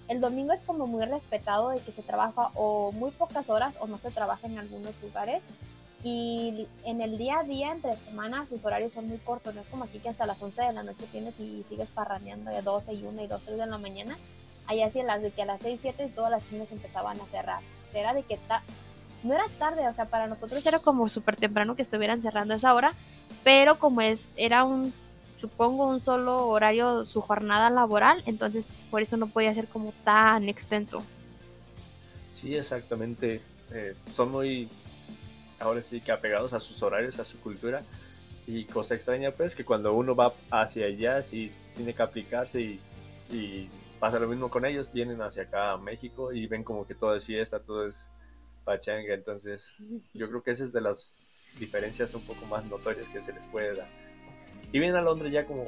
el 0.09 0.21
domingo 0.21 0.53
es 0.53 0.61
como 0.63 0.87
muy 0.87 1.05
respetado 1.05 1.71
de 1.71 1.81
que 1.81 1.93
se 1.93 2.03
trabaja 2.03 2.51
o 2.55 2.93
muy 2.93 3.11
pocas 3.11 3.49
horas 3.49 3.75
o 3.81 3.87
no 3.87 3.99
se 3.99 4.11
trabaja 4.11 4.47
en 4.47 4.59
algunos 4.59 4.95
lugares. 5.03 5.43
Y 6.05 6.69
en 6.85 7.01
el 7.01 7.19
día 7.19 7.41
a 7.41 7.43
día, 7.43 7.73
entre 7.73 7.95
semanas, 7.95 8.49
sus 8.49 8.65
horarios 8.65 8.93
son 8.93 9.09
muy 9.09 9.19
cortos, 9.19 9.55
no 9.55 9.63
es 9.63 9.67
como 9.67 9.85
aquí 9.85 9.99
que 9.99 10.09
hasta 10.09 10.27
las 10.27 10.41
11 10.41 10.63
de 10.63 10.73
la 10.73 10.83
noche 10.85 11.05
tienes 11.11 11.39
y 11.41 11.65
sigues 11.69 11.89
parraneando 11.89 12.51
de 12.51 12.63
12 12.63 12.93
y 12.95 13.05
1 13.05 13.23
y 13.23 13.27
2, 13.27 13.43
3 13.45 13.59
de 13.59 13.67
la 13.67 13.79
mañana, 13.79 14.17
allá 14.67 14.89
sí 14.91 15.03
las 15.03 15.23
de 15.23 15.33
que 15.33 15.43
a 15.43 15.47
las 15.47 15.63
6, 15.63 15.81
7 15.81 16.13
todas 16.15 16.31
las 16.31 16.43
tiendas 16.45 16.71
empezaban 16.71 17.21
a 17.21 17.25
cerrar, 17.25 17.61
era 17.93 18.15
de 18.15 18.23
que 18.23 18.39
no 19.25 19.35
era 19.35 19.45
tarde, 19.59 19.89
o 19.89 19.95
sea, 19.95 20.05
para 20.05 20.29
nosotros 20.29 20.65
era 20.65 20.79
como 20.79 21.09
súper 21.09 21.35
temprano 21.35 21.75
que 21.75 21.83
estuvieran 21.83 22.23
cerrando 22.23 22.55
esa 22.55 22.75
hora, 22.75 22.93
pero 23.43 23.81
como 23.81 24.01
es, 24.01 24.29
era 24.37 24.63
un, 24.63 24.93
supongo, 25.39 25.89
un 25.89 26.01
solo 26.01 26.49
horario 26.49 27.05
su 27.05 27.21
jornada 27.21 27.71
laboral, 27.71 28.23
entonces 28.27 28.67
por 28.91 29.03
eso 29.03 29.17
no 29.17 29.27
podía 29.27 29.55
ser 29.55 29.67
como 29.67 29.93
tan 30.05 30.49
extenso. 30.49 31.03
Sí, 32.33 32.55
exactamente. 32.55 33.41
Eh, 33.73 33.95
son 34.15 34.31
muy, 34.31 34.69
ahora 35.59 35.83
sí 35.83 36.01
que 36.01 36.13
apegados 36.13 36.53
a 36.53 36.61
sus 36.61 36.83
horarios, 36.83 37.19
a 37.19 37.25
su 37.25 37.41
cultura. 37.41 37.83
Y 38.47 38.65
cosa 38.67 38.95
extraña, 38.95 39.33
pues, 39.33 39.57
que 39.57 39.65
cuando 39.65 39.93
uno 39.95 40.15
va 40.15 40.33
hacia 40.51 40.87
allá, 40.87 41.23
sí 41.23 41.51
tiene 41.75 41.95
que 41.95 42.03
aplicarse 42.03 42.61
y, 42.61 42.81
y 43.31 43.69
pasa 43.99 44.19
lo 44.19 44.29
mismo 44.29 44.51
con 44.51 44.65
ellos. 44.65 44.93
Vienen 44.93 45.21
hacia 45.21 45.45
acá 45.45 45.73
a 45.73 45.79
México 45.79 46.33
y 46.33 46.47
ven 46.47 46.63
como 46.63 46.87
que 46.87 46.95
todo 46.95 47.17
es 47.17 47.25
fiesta, 47.25 47.59
todo 47.59 47.89
es 47.89 48.07
pachanga. 48.65 49.15
Entonces, 49.15 49.73
yo 50.15 50.29
creo 50.29 50.43
que 50.43 50.53
esa 50.53 50.65
es 50.65 50.73
de 50.73 50.81
las 50.81 51.17
diferencias 51.59 52.15
un 52.15 52.23
poco 52.23 52.47
más 52.47 52.65
notorias 52.67 53.09
que 53.09 53.21
se 53.21 53.33
les 53.33 53.45
puede 53.47 53.75
dar. 53.75 54.06
Y 54.73 54.79
vienen 54.79 54.97
a 54.97 55.03
Londres 55.03 55.33
ya 55.33 55.47
como 55.47 55.65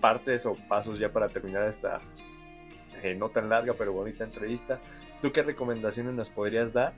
partes 0.00 0.46
o 0.46 0.54
pasos 0.54 0.98
ya 0.98 1.12
para 1.12 1.28
terminar 1.28 1.68
esta 1.68 2.00
eh, 3.02 3.14
no 3.14 3.28
tan 3.28 3.48
larga 3.48 3.74
pero 3.74 3.92
bonita 3.92 4.24
entrevista. 4.24 4.78
¿Tú 5.22 5.32
qué 5.32 5.42
recomendaciones 5.42 6.14
nos 6.14 6.30
podrías 6.30 6.72
dar 6.72 6.92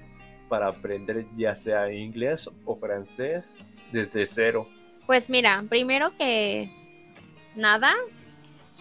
para 0.48 0.68
aprender 0.68 1.27
ya 1.37 1.55
sea 1.55 1.92
inglés 1.92 2.48
o 2.64 2.77
francés 2.77 3.55
desde 3.90 4.27
cero? 4.27 4.68
Pues 5.07 5.31
mira, 5.31 5.64
primero 5.68 6.16
que 6.16 6.70
nada 7.57 7.92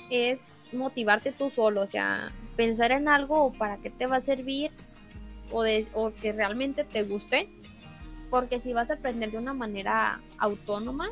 es 0.10 0.64
motivarte 0.74 1.32
tú 1.32 1.50
solo, 1.50 1.82
o 1.82 1.88
sea, 1.88 2.32
pensar 2.56 2.92
en 2.92 3.08
algo 3.08 3.52
para 3.54 3.78
qué 3.78 3.90
te 3.90 4.08
va 4.08 4.18
a 4.18 4.22
servir 4.22 4.72
o, 5.52 6.12
que 6.14 6.32
realmente 6.32 6.84
te 6.84 7.04
guste, 7.04 7.50
porque 8.30 8.60
si 8.60 8.74
vas 8.74 8.90
a 8.90 8.96
aprender 8.96 9.32
de 9.32 9.38
una 9.38 9.54
manera 9.54 10.22
autónoma, 10.38 11.10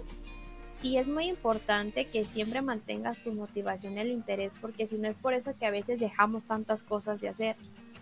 sí 0.80 0.98
es 0.98 1.08
muy 1.08 1.26
importante 1.26 2.06
que 2.06 2.24
siempre 2.24 2.62
mantengas 2.62 3.18
tu 3.18 3.34
motivación 3.34 3.94
y 3.94 4.00
el 4.00 4.10
interés, 4.10 4.52
porque 4.62 4.88
si 4.88 4.98
no 4.98 5.08
es 5.08 5.16
por 5.16 5.34
eso 5.34 5.54
que 5.58 5.66
a 5.66 5.72
veces 5.72 6.00
dejamos 6.00 6.46
tantas 6.46 6.84
cosas 6.84 7.20
de 7.20 7.30
hacer, 7.30 7.56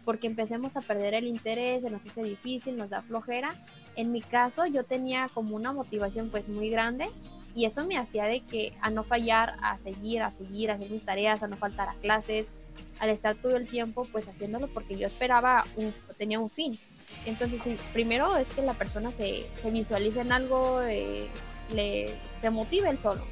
porque 0.05 0.27
empecemos 0.27 0.77
a 0.77 0.81
perder 0.81 1.15
el 1.15 1.27
interés, 1.27 1.83
se 1.83 1.89
nos 1.89 2.05
hace 2.05 2.23
difícil, 2.23 2.77
nos 2.77 2.89
da 2.89 3.01
flojera. 3.01 3.55
En 3.95 4.11
mi 4.11 4.21
caso 4.21 4.65
yo 4.65 4.83
tenía 4.83 5.27
como 5.33 5.55
una 5.55 5.73
motivación 5.73 6.29
pues 6.29 6.47
muy 6.47 6.69
grande 6.69 7.07
y 7.53 7.65
eso 7.65 7.83
me 7.83 7.97
hacía 7.97 8.25
de 8.25 8.41
que 8.41 8.73
a 8.81 8.91
no 8.91 9.03
fallar, 9.03 9.55
a 9.61 9.77
seguir, 9.79 10.21
a 10.21 10.31
seguir, 10.31 10.69
a 10.69 10.75
hacer 10.75 10.91
mis 10.91 11.03
tareas, 11.03 11.43
a 11.43 11.47
no 11.47 11.57
faltar 11.57 11.89
a 11.89 11.95
clases, 11.95 12.53
al 12.99 13.09
estar 13.09 13.35
todo 13.35 13.57
el 13.57 13.67
tiempo 13.67 14.07
pues 14.11 14.27
haciéndolo 14.27 14.67
porque 14.67 14.95
yo 14.95 15.07
esperaba, 15.07 15.65
un, 15.75 15.93
tenía 16.17 16.39
un 16.39 16.49
fin. 16.49 16.77
Entonces, 17.25 17.79
primero 17.91 18.37
es 18.37 18.47
que 18.49 18.61
la 18.61 18.75
persona 18.75 19.11
se, 19.11 19.45
se 19.55 19.71
visualice 19.71 20.21
en 20.21 20.31
algo, 20.31 20.81
eh, 20.83 21.27
le, 21.73 22.13
se 22.41 22.49
motive 22.49 22.89
el 22.89 22.97
solo. 22.97 23.23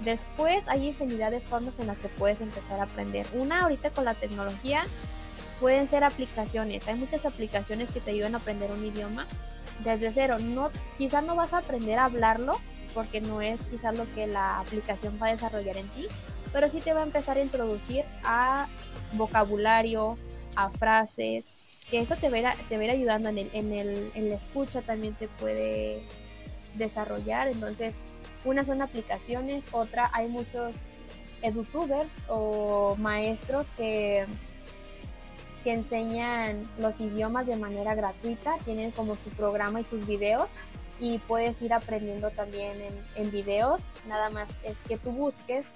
Después 0.00 0.64
hay 0.66 0.88
infinidad 0.88 1.30
de 1.30 1.40
formas 1.40 1.78
en 1.78 1.86
las 1.86 1.98
que 1.98 2.08
puedes 2.08 2.40
empezar 2.40 2.80
a 2.80 2.84
aprender. 2.84 3.26
Una 3.34 3.62
ahorita 3.62 3.90
con 3.90 4.04
la 4.04 4.14
tecnología 4.14 4.84
pueden 5.60 5.86
ser 5.86 6.04
aplicaciones. 6.04 6.88
Hay 6.88 6.96
muchas 6.96 7.24
aplicaciones 7.26 7.90
que 7.90 8.00
te 8.00 8.10
ayudan 8.10 8.34
a 8.34 8.38
aprender 8.38 8.70
un 8.72 8.84
idioma 8.84 9.26
desde 9.84 10.12
cero. 10.12 10.38
No, 10.40 10.70
quizás 10.98 11.24
no 11.24 11.36
vas 11.36 11.52
a 11.52 11.58
aprender 11.58 11.98
a 11.98 12.06
hablarlo, 12.06 12.58
porque 12.92 13.20
no 13.20 13.40
es 13.40 13.60
quizás 13.70 13.96
lo 13.96 14.10
que 14.14 14.26
la 14.26 14.60
aplicación 14.60 15.18
va 15.20 15.28
a 15.28 15.30
desarrollar 15.30 15.76
en 15.76 15.88
ti, 15.88 16.06
pero 16.52 16.70
sí 16.70 16.80
te 16.80 16.92
va 16.92 17.00
a 17.00 17.04
empezar 17.04 17.36
a 17.36 17.42
introducir 17.42 18.04
a 18.24 18.66
vocabulario, 19.12 20.16
a 20.56 20.70
frases, 20.70 21.48
que 21.90 21.98
eso 21.98 22.16
te 22.16 22.30
va, 22.30 22.54
te 22.68 22.78
va 22.78 22.84
ayudando 22.84 23.28
en, 23.28 23.38
el, 23.38 23.50
en, 23.52 23.72
el, 23.72 24.10
en 24.14 24.28
la 24.30 24.36
escucha, 24.36 24.80
también 24.82 25.14
te 25.14 25.28
puede 25.28 26.02
desarrollar. 26.74 27.48
Entonces, 27.48 27.94
una 28.44 28.64
son 28.64 28.82
aplicaciones, 28.82 29.64
otra 29.72 30.10
hay 30.12 30.28
muchos 30.28 30.74
edutubers 31.42 32.10
o 32.28 32.96
maestros 32.98 33.66
que, 33.76 34.24
que 35.62 35.72
enseñan 35.72 36.68
los 36.78 36.98
idiomas 37.00 37.46
de 37.46 37.56
manera 37.56 37.94
gratuita, 37.94 38.56
tienen 38.64 38.90
como 38.92 39.16
su 39.16 39.30
programa 39.30 39.80
y 39.80 39.84
sus 39.84 40.06
videos 40.06 40.48
y 41.00 41.18
puedes 41.18 41.60
ir 41.60 41.72
aprendiendo 41.72 42.30
también 42.30 42.72
en, 43.16 43.30
videos. 43.30 43.80
Nada 44.08 44.30
más 44.30 44.48
es 44.62 44.76
que 44.88 44.96
tú 44.96 45.10
busques 45.10 45.66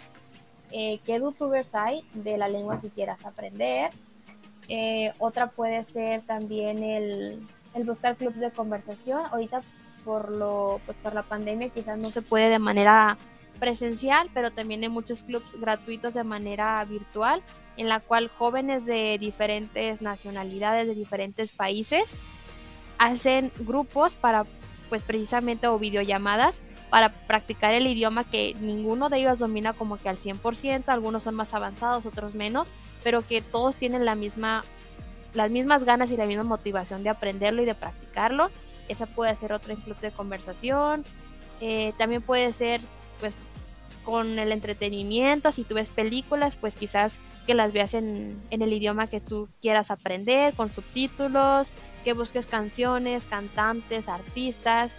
eh, 0.71 1.01
qué 1.05 1.19
youtubers 1.19 1.75
hay 1.75 2.05
de 2.15 2.39
la 2.39 2.49
lengua 2.49 2.81
que 2.81 2.89
quieras 2.89 3.27
aprender. 3.27 3.91
Eh, 4.69 5.13
otra 5.19 5.49
puede 5.49 5.83
ser 5.85 6.23
también 6.23 6.83
el, 6.83 7.47
el 7.75 7.85
buscar 7.85 8.17
clubs 8.17 8.39
de 8.39 8.51
conversación. 8.53 9.23
Ahorita 9.31 9.61
por 10.09 10.35
lo 10.35 10.81
pues 10.87 10.97
por 11.03 11.13
la 11.13 11.23
pandemia 11.23 11.69
quizás 11.69 11.99
no 11.99 12.09
se 12.09 12.23
puede 12.23 12.49
de 12.49 12.59
manera 12.59 13.19
presencial, 13.61 14.31
pero 14.33 14.51
también 14.51 14.83
hay 14.83 14.89
muchos 14.89 15.23
clubs 15.23 15.61
gratuitos 15.61 16.15
de 16.15 16.25
manera 16.25 16.83
virtual 16.87 17.43
en 17.77 17.91
la 17.91 18.01
cual 18.01 18.31
jóvenes 18.39 18.87
de 18.87 19.19
diferentes 19.21 20.01
nacionalidades, 20.01 20.89
de 20.89 20.95
diferentes 20.95 21.53
países, 21.53 22.15
hacen 22.97 23.53
grupos 23.59 24.15
para 24.15 24.45
pues 24.89 25.05
precisamente 25.05 25.67
o 25.67 25.79
videollamadas 25.79 26.63
para 26.89 27.11
practicar 27.11 27.75
el 27.75 27.87
idioma 27.87 28.25
que 28.25 28.57
ninguno 28.63 29.11
de 29.11 29.19
ellos 29.19 29.39
domina 29.39 29.75
como 29.75 29.99
que 29.99 30.09
al 30.09 30.17
100%, 30.17 30.85
algunos 30.87 31.25
son 31.25 31.35
más 31.35 31.53
avanzados, 31.53 32.07
otros 32.07 32.35
menos, 32.35 32.69
pero 33.05 33.21
que 33.21 33.43
todos 33.43 33.75
tienen 33.75 34.07
la 34.07 34.15
misma 34.15 34.63
las 35.35 35.51
mismas 35.51 35.85
ganas 35.85 36.11
y 36.11 36.17
la 36.17 36.25
misma 36.25 36.45
motivación 36.45 37.03
de 37.03 37.11
aprenderlo 37.11 37.63
y 37.63 37.67
de 37.67 37.75
practicarlo. 37.75 38.51
Esa 38.89 39.07
puede 39.07 39.35
ser 39.37 39.53
otro 39.53 39.75
club 39.77 39.99
de 40.01 40.11
conversación. 40.11 41.05
Eh, 41.61 41.93
también 41.99 42.23
puede 42.23 42.53
ser 42.53 42.81
pues 43.21 43.39
con 44.05 44.39
el 44.39 44.53
entretenimiento, 44.53 45.53
si 45.53 45.65
tú 45.65 45.75
ves 45.75 45.91
películas, 45.91 46.57
pues 46.57 46.77
quizás 46.77 47.19
que 47.47 47.55
las 47.55 47.73
veas 47.73 47.95
en, 47.95 48.41
en 48.51 48.63
el 48.63 48.73
idioma 48.73 49.07
que 49.07 49.21
tú 49.21 49.49
quieras 49.61 49.91
aprender, 49.91 50.55
con 50.55 50.71
subtítulos, 50.71 51.71
que 52.05 52.15
busques 52.15 52.47
canciones, 52.47 53.27
cantantes, 53.27 54.09
artistas, 54.09 54.97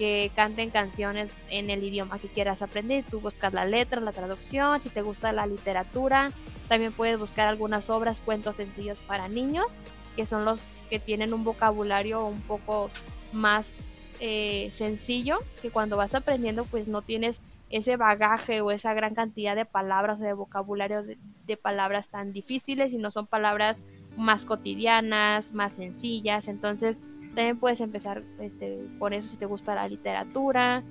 que 0.00 0.30
canten 0.34 0.70
canciones 0.70 1.30
en 1.50 1.68
el 1.68 1.84
idioma 1.84 2.18
que 2.18 2.28
quieras 2.28 2.62
aprender. 2.62 3.04
Tú 3.10 3.20
buscas 3.20 3.52
la 3.52 3.66
letra, 3.66 4.00
la 4.00 4.12
traducción, 4.12 4.80
si 4.80 4.88
te 4.88 5.02
gusta 5.02 5.30
la 5.32 5.46
literatura, 5.46 6.30
también 6.68 6.92
puedes 6.92 7.18
buscar 7.18 7.46
algunas 7.46 7.90
obras, 7.90 8.22
cuentos 8.22 8.56
sencillos 8.56 8.98
para 9.00 9.28
niños, 9.28 9.76
que 10.16 10.24
son 10.24 10.46
los 10.46 10.62
que 10.88 11.00
tienen 11.00 11.34
un 11.34 11.44
vocabulario 11.44 12.24
un 12.24 12.40
poco 12.40 12.88
más 13.32 13.72
eh, 14.20 14.68
sencillo, 14.70 15.38
que 15.62 15.70
cuando 15.70 15.96
vas 15.96 16.14
aprendiendo 16.14 16.64
pues 16.64 16.88
no 16.88 17.02
tienes 17.02 17.40
ese 17.70 17.96
bagaje 17.96 18.60
o 18.60 18.70
esa 18.70 18.92
gran 18.94 19.14
cantidad 19.14 19.54
de 19.54 19.64
palabras 19.64 20.20
o 20.20 20.24
de 20.24 20.32
vocabulario 20.32 21.04
de, 21.04 21.56
palabras 21.56 22.08
tan 22.08 22.32
difíciles, 22.32 22.92
sino 22.92 23.10
son 23.10 23.26
palabras 23.26 23.82
más 24.16 24.44
cotidianas, 24.44 25.52
más 25.52 25.72
sencillas. 25.72 26.46
Entonces, 26.46 27.00
también 27.34 27.58
puedes 27.58 27.80
empezar 27.80 28.22
este, 28.40 28.86
con 29.00 29.12
eso 29.12 29.28
si 29.30 29.36
te 29.36 29.46
gusta 29.46 29.74
la 29.74 29.88
literatura. 29.88 30.84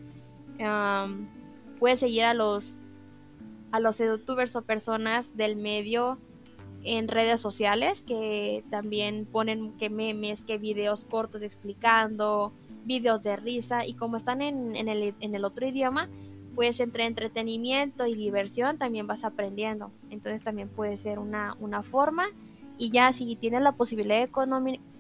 puedes 1.79 1.99
seguir 1.99 2.23
a 2.23 2.33
los 2.33 2.73
a 3.71 3.79
los 3.79 3.99
youtubers 3.99 4.55
o 4.55 4.63
personas 4.63 5.37
del 5.37 5.55
medio 5.55 6.17
en 6.83 7.07
redes 7.07 7.39
sociales 7.39 8.03
que 8.03 8.63
también 8.69 9.25
ponen 9.25 9.73
que 9.73 9.89
memes, 9.89 10.43
que 10.43 10.57
videos 10.57 11.03
cortos 11.05 11.41
explicando, 11.41 12.53
videos 12.85 13.21
de 13.21 13.35
risa 13.35 13.85
y 13.85 13.93
como 13.93 14.17
están 14.17 14.41
en, 14.41 14.75
en, 14.75 14.87
el, 14.87 15.13
en 15.19 15.35
el 15.35 15.45
otro 15.45 15.67
idioma, 15.67 16.09
pues 16.55 16.79
entre 16.79 17.05
entretenimiento 17.05 18.05
y 18.05 18.15
diversión 18.15 18.77
también 18.77 19.07
vas 19.07 19.23
aprendiendo. 19.23 19.91
Entonces 20.09 20.43
también 20.43 20.69
puede 20.69 20.97
ser 20.97 21.19
una, 21.19 21.55
forma 21.83 22.25
y 22.77 22.91
ya 22.91 23.11
si 23.11 23.35
tienes 23.35 23.61
la 23.61 23.73
posibilidad 23.73 24.21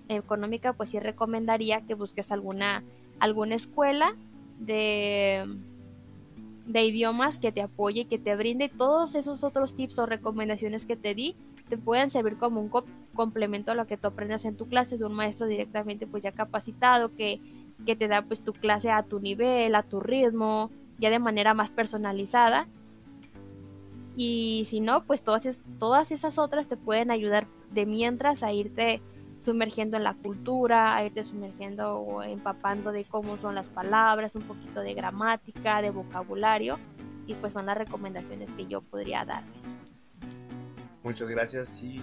económica, 0.07 0.73
pues 0.73 0.89
sí 0.89 0.99
recomendaría 0.99 1.81
que 1.81 1.95
busques 1.95 2.31
alguna, 2.31 2.83
alguna 3.19 3.55
escuela 3.55 4.15
de, 4.59 5.45
de 6.65 6.83
idiomas 6.83 7.39
que 7.39 7.51
te 7.51 7.61
apoye, 7.61 8.05
que 8.05 8.19
te 8.19 8.35
brinde 8.35 8.69
todos 8.69 9.15
esos 9.15 9.43
otros 9.43 9.75
tips 9.75 9.99
o 9.99 10.05
recomendaciones 10.05 10.85
que 10.85 10.95
te 10.95 11.15
di, 11.15 11.35
te 11.69 11.77
pueden 11.77 12.09
servir 12.09 12.37
como 12.37 12.59
un 12.59 12.71
complemento 13.13 13.71
a 13.71 13.75
lo 13.75 13.87
que 13.87 13.97
tú 13.97 14.07
aprendas 14.07 14.45
en 14.45 14.57
tu 14.57 14.67
clase 14.67 14.97
de 14.97 15.05
un 15.05 15.13
maestro 15.13 15.47
directamente 15.47 16.07
pues 16.07 16.23
ya 16.23 16.31
capacitado 16.31 17.15
que, 17.15 17.39
que 17.85 17.95
te 17.95 18.07
da 18.07 18.23
pues 18.23 18.41
tu 18.41 18.53
clase 18.53 18.91
a 18.91 19.03
tu 19.03 19.19
nivel, 19.19 19.75
a 19.75 19.83
tu 19.83 19.99
ritmo, 19.99 20.71
ya 20.97 21.09
de 21.09 21.19
manera 21.19 21.53
más 21.53 21.71
personalizada. 21.71 22.67
Y 24.15 24.63
si 24.65 24.81
no, 24.81 25.05
pues 25.05 25.21
todas, 25.21 25.61
todas 25.79 26.11
esas 26.11 26.37
otras 26.37 26.67
te 26.67 26.75
pueden 26.75 27.11
ayudar 27.11 27.47
de 27.71 27.85
mientras 27.85 28.43
a 28.43 28.51
irte 28.51 29.01
sumergiendo 29.39 29.95
en 29.95 30.03
la 30.03 30.13
cultura, 30.13 30.95
a 30.95 31.05
irte 31.05 31.23
sumergiendo 31.23 31.99
o 31.99 32.23
empapando 32.23 32.91
de 32.91 33.05
cómo 33.05 33.37
son 33.37 33.55
las 33.55 33.69
palabras, 33.69 34.35
un 34.35 34.41
poquito 34.41 34.81
de 34.81 34.93
gramática, 34.93 35.81
de 35.81 35.91
vocabulario, 35.91 36.77
y 37.27 37.33
pues 37.35 37.53
son 37.53 37.65
las 37.65 37.77
recomendaciones 37.77 38.49
que 38.51 38.65
yo 38.65 38.81
podría 38.81 39.23
darles. 39.23 39.81
Muchas 41.03 41.29
gracias, 41.29 41.69
sí, 41.69 42.01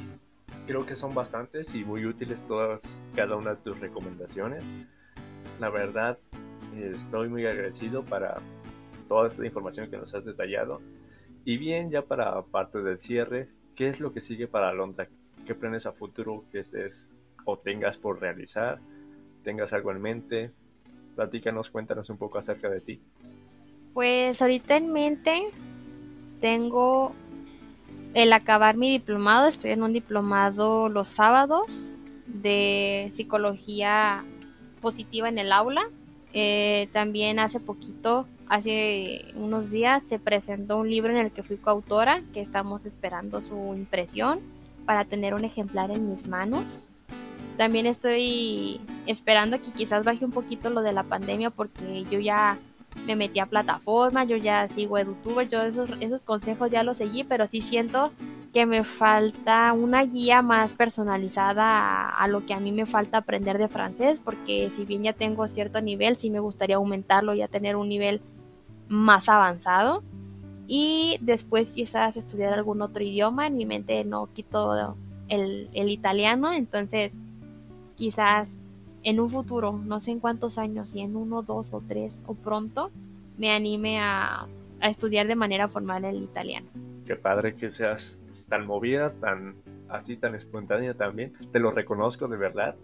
creo 0.66 0.86
que 0.86 0.96
son 0.96 1.14
bastantes 1.14 1.74
y 1.74 1.84
muy 1.84 2.06
útiles 2.06 2.42
todas, 2.46 2.82
cada 3.14 3.36
una 3.36 3.50
de 3.50 3.56
tus 3.56 3.78
recomendaciones. 3.78 4.64
La 5.60 5.70
verdad, 5.70 6.18
estoy 6.76 7.28
muy 7.28 7.46
agradecido 7.46 8.04
para 8.04 8.40
toda 9.08 9.28
esta 9.28 9.44
información 9.44 9.90
que 9.90 9.96
nos 9.96 10.14
has 10.14 10.24
detallado. 10.24 10.80
Y 11.44 11.58
bien, 11.58 11.90
ya 11.90 12.02
para 12.02 12.42
parte 12.42 12.82
del 12.82 12.98
cierre, 13.00 13.48
¿qué 13.74 13.88
es 13.88 14.00
lo 14.00 14.12
que 14.12 14.20
sigue 14.20 14.48
para 14.48 14.68
Alondra? 14.68 15.08
¿Qué 15.46 15.54
planes 15.54 15.86
a 15.86 15.92
futuro 15.92 16.44
que 16.50 16.58
estés 16.58 17.12
o 17.44 17.58
tengas 17.58 17.98
por 17.98 18.20
realizar? 18.20 18.80
¿Tengas 19.42 19.72
algo 19.72 19.92
en 19.92 20.02
mente? 20.02 20.50
Platícanos, 21.14 21.70
cuéntanos 21.70 22.10
un 22.10 22.18
poco 22.18 22.38
acerca 22.38 22.68
de 22.68 22.80
ti. 22.80 23.00
Pues 23.94 24.42
ahorita 24.42 24.76
en 24.76 24.92
mente 24.92 25.50
tengo 26.40 27.14
el 28.16 28.32
acabar 28.32 28.78
mi 28.78 28.90
diplomado. 28.90 29.46
Estoy 29.46 29.72
en 29.72 29.82
un 29.82 29.92
diplomado 29.92 30.88
los 30.88 31.06
sábados 31.06 31.98
de 32.26 33.12
psicología 33.12 34.24
positiva 34.80 35.28
en 35.28 35.38
el 35.38 35.52
aula. 35.52 35.90
Eh, 36.32 36.88
también 36.92 37.38
hace 37.38 37.60
poquito, 37.60 38.26
hace 38.48 39.26
unos 39.34 39.70
días, 39.70 40.02
se 40.02 40.18
presentó 40.18 40.78
un 40.78 40.88
libro 40.88 41.12
en 41.12 41.18
el 41.18 41.30
que 41.30 41.42
fui 41.42 41.58
coautora, 41.58 42.22
que 42.32 42.40
estamos 42.40 42.86
esperando 42.86 43.42
su 43.42 43.74
impresión 43.74 44.40
para 44.86 45.04
tener 45.04 45.34
un 45.34 45.44
ejemplar 45.44 45.90
en 45.90 46.08
mis 46.08 46.26
manos. 46.26 46.88
También 47.58 47.84
estoy 47.84 48.80
esperando 49.04 49.60
que 49.60 49.72
quizás 49.72 50.06
baje 50.06 50.24
un 50.24 50.32
poquito 50.32 50.70
lo 50.70 50.80
de 50.80 50.94
la 50.94 51.02
pandemia 51.02 51.50
porque 51.50 52.04
yo 52.10 52.18
ya 52.18 52.58
me 53.04 53.16
metí 53.16 53.38
a 53.40 53.46
plataforma, 53.46 54.24
yo 54.24 54.36
ya 54.36 54.66
sigo 54.68 54.98
EduTuber, 54.98 55.48
yo 55.48 55.62
esos, 55.62 55.90
esos 56.00 56.22
consejos 56.22 56.70
ya 56.70 56.82
los 56.82 56.96
seguí, 56.96 57.24
pero 57.24 57.46
sí 57.46 57.60
siento 57.60 58.12
que 58.52 58.64
me 58.64 58.84
falta 58.84 59.72
una 59.74 60.02
guía 60.04 60.40
más 60.40 60.72
personalizada 60.72 62.08
a, 62.08 62.26
lo 62.26 62.46
que 62.46 62.54
a 62.54 62.60
mí 62.60 62.72
me 62.72 62.86
falta 62.86 63.18
aprender 63.18 63.58
de 63.58 63.68
francés, 63.68 64.18
porque 64.24 64.70
si 64.70 64.86
bien 64.86 65.02
ya 65.02 65.12
tengo 65.12 65.46
cierto 65.46 65.82
nivel, 65.82 66.16
sí 66.16 66.30
me 66.30 66.40
gustaría 66.40 66.76
aumentarlo 66.76 67.34
y 67.34 67.42
a 67.42 67.48
tener 67.48 67.76
un 67.76 67.88
nivel 67.88 68.22
más 68.88 69.28
avanzado 69.28 70.02
y 70.66 71.18
después 71.20 71.70
quizás 71.74 72.16
estudiar 72.16 72.52
algún 72.52 72.82
otro 72.82 73.02
idioma. 73.02 73.46
En 73.46 73.56
mi 73.56 73.66
mente 73.66 74.02
no 74.04 74.28
quito 74.32 74.96
el, 75.28 75.68
italiano, 75.74 76.52
entonces 76.52 77.16
quizás 77.94 78.60
en 79.06 79.20
un 79.20 79.30
futuro, 79.30 79.72
no 79.72 80.00
sé 80.00 80.10
en 80.10 80.18
cuántos 80.18 80.58
años, 80.58 80.90
si 80.90 81.00
en 81.00 81.14
uno, 81.14 81.42
dos 81.42 81.72
o 81.72 81.80
tres 81.80 82.24
o 82.26 82.34
pronto, 82.34 82.90
me 83.38 83.52
anime 83.52 84.00
a, 84.00 84.48
a 84.80 84.88
estudiar 84.88 85.28
de 85.28 85.36
manera 85.36 85.68
formal 85.68 86.04
el 86.04 86.24
italiano. 86.24 86.66
Qué 87.06 87.14
padre 87.14 87.54
que 87.54 87.70
seas 87.70 88.20
tan 88.48 88.66
movida, 88.66 89.12
tan 89.12 89.54
así, 89.88 90.16
tan 90.16 90.34
espontánea 90.34 90.94
también. 90.94 91.34
Te 91.52 91.60
lo 91.60 91.70
reconozco 91.70 92.26
de 92.26 92.36
verdad. 92.36 92.74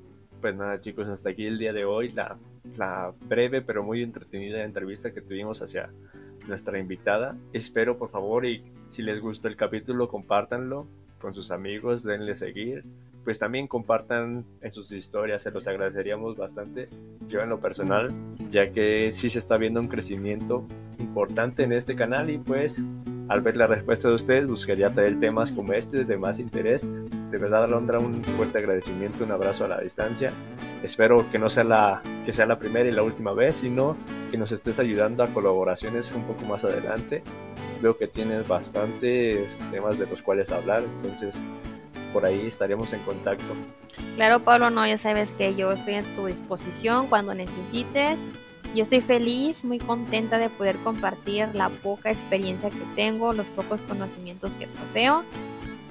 Pues 0.40 0.54
nada 0.54 0.78
chicos, 0.78 1.08
hasta 1.08 1.30
aquí 1.30 1.44
el 1.44 1.58
día 1.58 1.72
de 1.72 1.84
hoy, 1.84 2.12
la, 2.12 2.38
la 2.78 3.12
breve 3.26 3.60
pero 3.60 3.82
muy 3.82 4.00
entretenida 4.00 4.62
entrevista 4.62 5.12
que 5.12 5.22
tuvimos 5.22 5.60
hacia 5.60 5.90
nuestra 6.46 6.78
invitada. 6.78 7.36
Espero 7.52 7.98
por 7.98 8.10
favor 8.10 8.46
y 8.46 8.62
si 8.86 9.02
les 9.02 9.20
gustó 9.20 9.48
el 9.48 9.56
capítulo 9.56 10.08
compártanlo 10.08 10.86
con 11.20 11.34
sus 11.34 11.50
amigos, 11.50 12.04
denle 12.04 12.36
seguir. 12.36 12.84
Pues 13.24 13.38
también 13.38 13.68
compartan 13.68 14.44
en 14.60 14.72
sus 14.72 14.90
historias, 14.92 15.42
se 15.42 15.50
los 15.50 15.68
agradeceríamos 15.68 16.36
bastante. 16.36 16.88
Yo 17.28 17.40
en 17.40 17.50
lo 17.50 17.60
personal, 17.60 18.12
ya 18.50 18.72
que 18.72 19.10
sí 19.12 19.30
se 19.30 19.38
está 19.38 19.56
viendo 19.56 19.80
un 19.80 19.88
crecimiento 19.88 20.66
importante 20.98 21.62
en 21.62 21.72
este 21.72 21.94
canal 21.94 22.30
y 22.30 22.38
pues 22.38 22.80
al 23.28 23.40
ver 23.40 23.56
la 23.56 23.66
respuesta 23.66 24.08
de 24.08 24.14
ustedes 24.14 24.46
buscaría 24.46 24.90
traer 24.90 25.20
temas 25.20 25.52
como 25.52 25.72
este 25.72 26.04
de 26.04 26.16
más 26.16 26.38
interés. 26.38 26.86
De 27.30 27.38
verdad 27.38 27.64
Alondra, 27.64 27.98
un 27.98 28.22
fuerte 28.24 28.58
agradecimiento, 28.58 29.24
un 29.24 29.30
abrazo 29.30 29.64
a 29.64 29.68
la 29.68 29.80
distancia 29.80 30.32
Espero 30.82 31.30
que 31.30 31.38
no 31.38 31.48
sea 31.48 31.62
la, 31.62 32.02
que 32.26 32.32
sea 32.32 32.44
la 32.44 32.58
primera 32.58 32.88
y 32.88 32.92
la 32.92 33.04
última 33.04 33.32
vez, 33.32 33.58
sino 33.58 33.96
que 34.32 34.36
nos 34.36 34.50
estés 34.50 34.80
ayudando 34.80 35.22
a 35.22 35.28
colaboraciones 35.28 36.10
un 36.12 36.24
poco 36.24 36.44
más 36.44 36.64
adelante. 36.64 37.22
veo 37.80 37.96
que 37.96 38.08
tienes 38.08 38.46
bastantes 38.48 39.60
temas 39.70 39.98
de 39.98 40.06
los 40.06 40.22
cuales 40.22 40.50
hablar, 40.50 40.82
entonces 40.82 41.36
por 42.12 42.24
ahí 42.24 42.46
estaríamos 42.46 42.92
en 42.92 43.00
contacto. 43.00 43.54
Claro, 44.16 44.40
Pablo, 44.40 44.70
no, 44.70 44.86
ya 44.86 44.98
sabes 44.98 45.32
que 45.32 45.54
yo 45.54 45.72
estoy 45.72 45.94
a 45.94 46.02
tu 46.14 46.26
disposición 46.26 47.08
cuando 47.08 47.34
necesites. 47.34 48.20
Yo 48.74 48.82
estoy 48.82 49.00
feliz, 49.02 49.64
muy 49.64 49.78
contenta 49.78 50.38
de 50.38 50.48
poder 50.48 50.76
compartir 50.78 51.48
la 51.54 51.68
poca 51.68 52.10
experiencia 52.10 52.70
que 52.70 52.84
tengo, 52.94 53.32
los 53.32 53.46
pocos 53.48 53.80
conocimientos 53.82 54.52
que 54.52 54.66
poseo. 54.66 55.24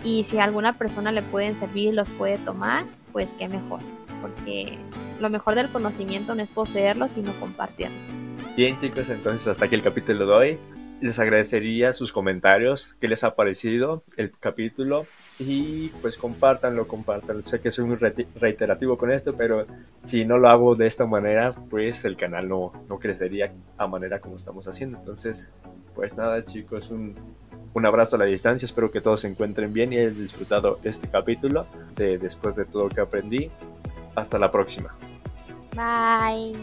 Y 0.03 0.23
si 0.23 0.39
a 0.39 0.45
alguna 0.45 0.77
persona 0.77 1.11
le 1.11 1.21
pueden 1.21 1.59
servir 1.59 1.89
y 1.89 1.91
los 1.91 2.09
puede 2.09 2.37
tomar, 2.39 2.85
pues 3.11 3.35
qué 3.35 3.47
mejor. 3.47 3.81
Porque 4.19 4.79
lo 5.19 5.29
mejor 5.29 5.55
del 5.55 5.69
conocimiento 5.69 6.33
no 6.33 6.41
es 6.41 6.49
poseerlo, 6.49 7.07
sino 7.07 7.33
compartirlo. 7.33 7.95
Bien 8.55 8.77
chicos, 8.79 9.09
entonces 9.09 9.47
hasta 9.47 9.65
aquí 9.65 9.75
el 9.75 9.83
capítulo 9.83 10.25
de 10.25 10.33
hoy. 10.33 10.59
Les 11.01 11.19
agradecería 11.19 11.93
sus 11.93 12.13
comentarios, 12.13 12.95
qué 13.01 13.07
les 13.07 13.23
ha 13.23 13.35
parecido 13.35 14.03
el 14.17 14.31
capítulo 14.31 15.07
y 15.39 15.87
pues 16.01 16.17
compártanlo, 16.17 16.87
compártanlo. 16.87 17.43
Sé 17.43 17.59
que 17.59 17.71
soy 17.71 17.85
muy 17.85 17.97
reiterativo 17.97 18.97
con 18.97 19.11
esto, 19.11 19.35
pero 19.35 19.65
si 20.03 20.25
no 20.25 20.37
lo 20.37 20.49
hago 20.49 20.75
de 20.75 20.85
esta 20.85 21.07
manera, 21.07 21.53
pues 21.71 22.05
el 22.05 22.15
canal 22.15 22.47
no, 22.47 22.71
no 22.87 22.99
crecería 22.99 23.51
a 23.77 23.87
manera 23.87 24.19
como 24.19 24.37
estamos 24.37 24.67
haciendo. 24.67 24.99
Entonces, 24.99 25.49
pues 25.95 26.15
nada 26.15 26.45
chicos, 26.45 26.91
un, 26.91 27.15
un 27.73 27.85
abrazo 27.85 28.15
a 28.17 28.19
la 28.19 28.25
distancia, 28.25 28.65
espero 28.65 28.91
que 28.91 29.01
todos 29.01 29.21
se 29.21 29.27
encuentren 29.27 29.73
bien 29.73 29.93
y 29.93 29.97
hayan 29.97 30.17
disfrutado 30.17 30.79
este 30.83 31.07
capítulo 31.07 31.65
de 31.95 32.17
después 32.17 32.55
de 32.55 32.65
todo 32.65 32.83
lo 32.83 32.89
que 32.89 33.01
aprendí. 33.01 33.49
Hasta 34.13 34.37
la 34.37 34.51
próxima. 34.51 34.93
Bye. 35.73 36.57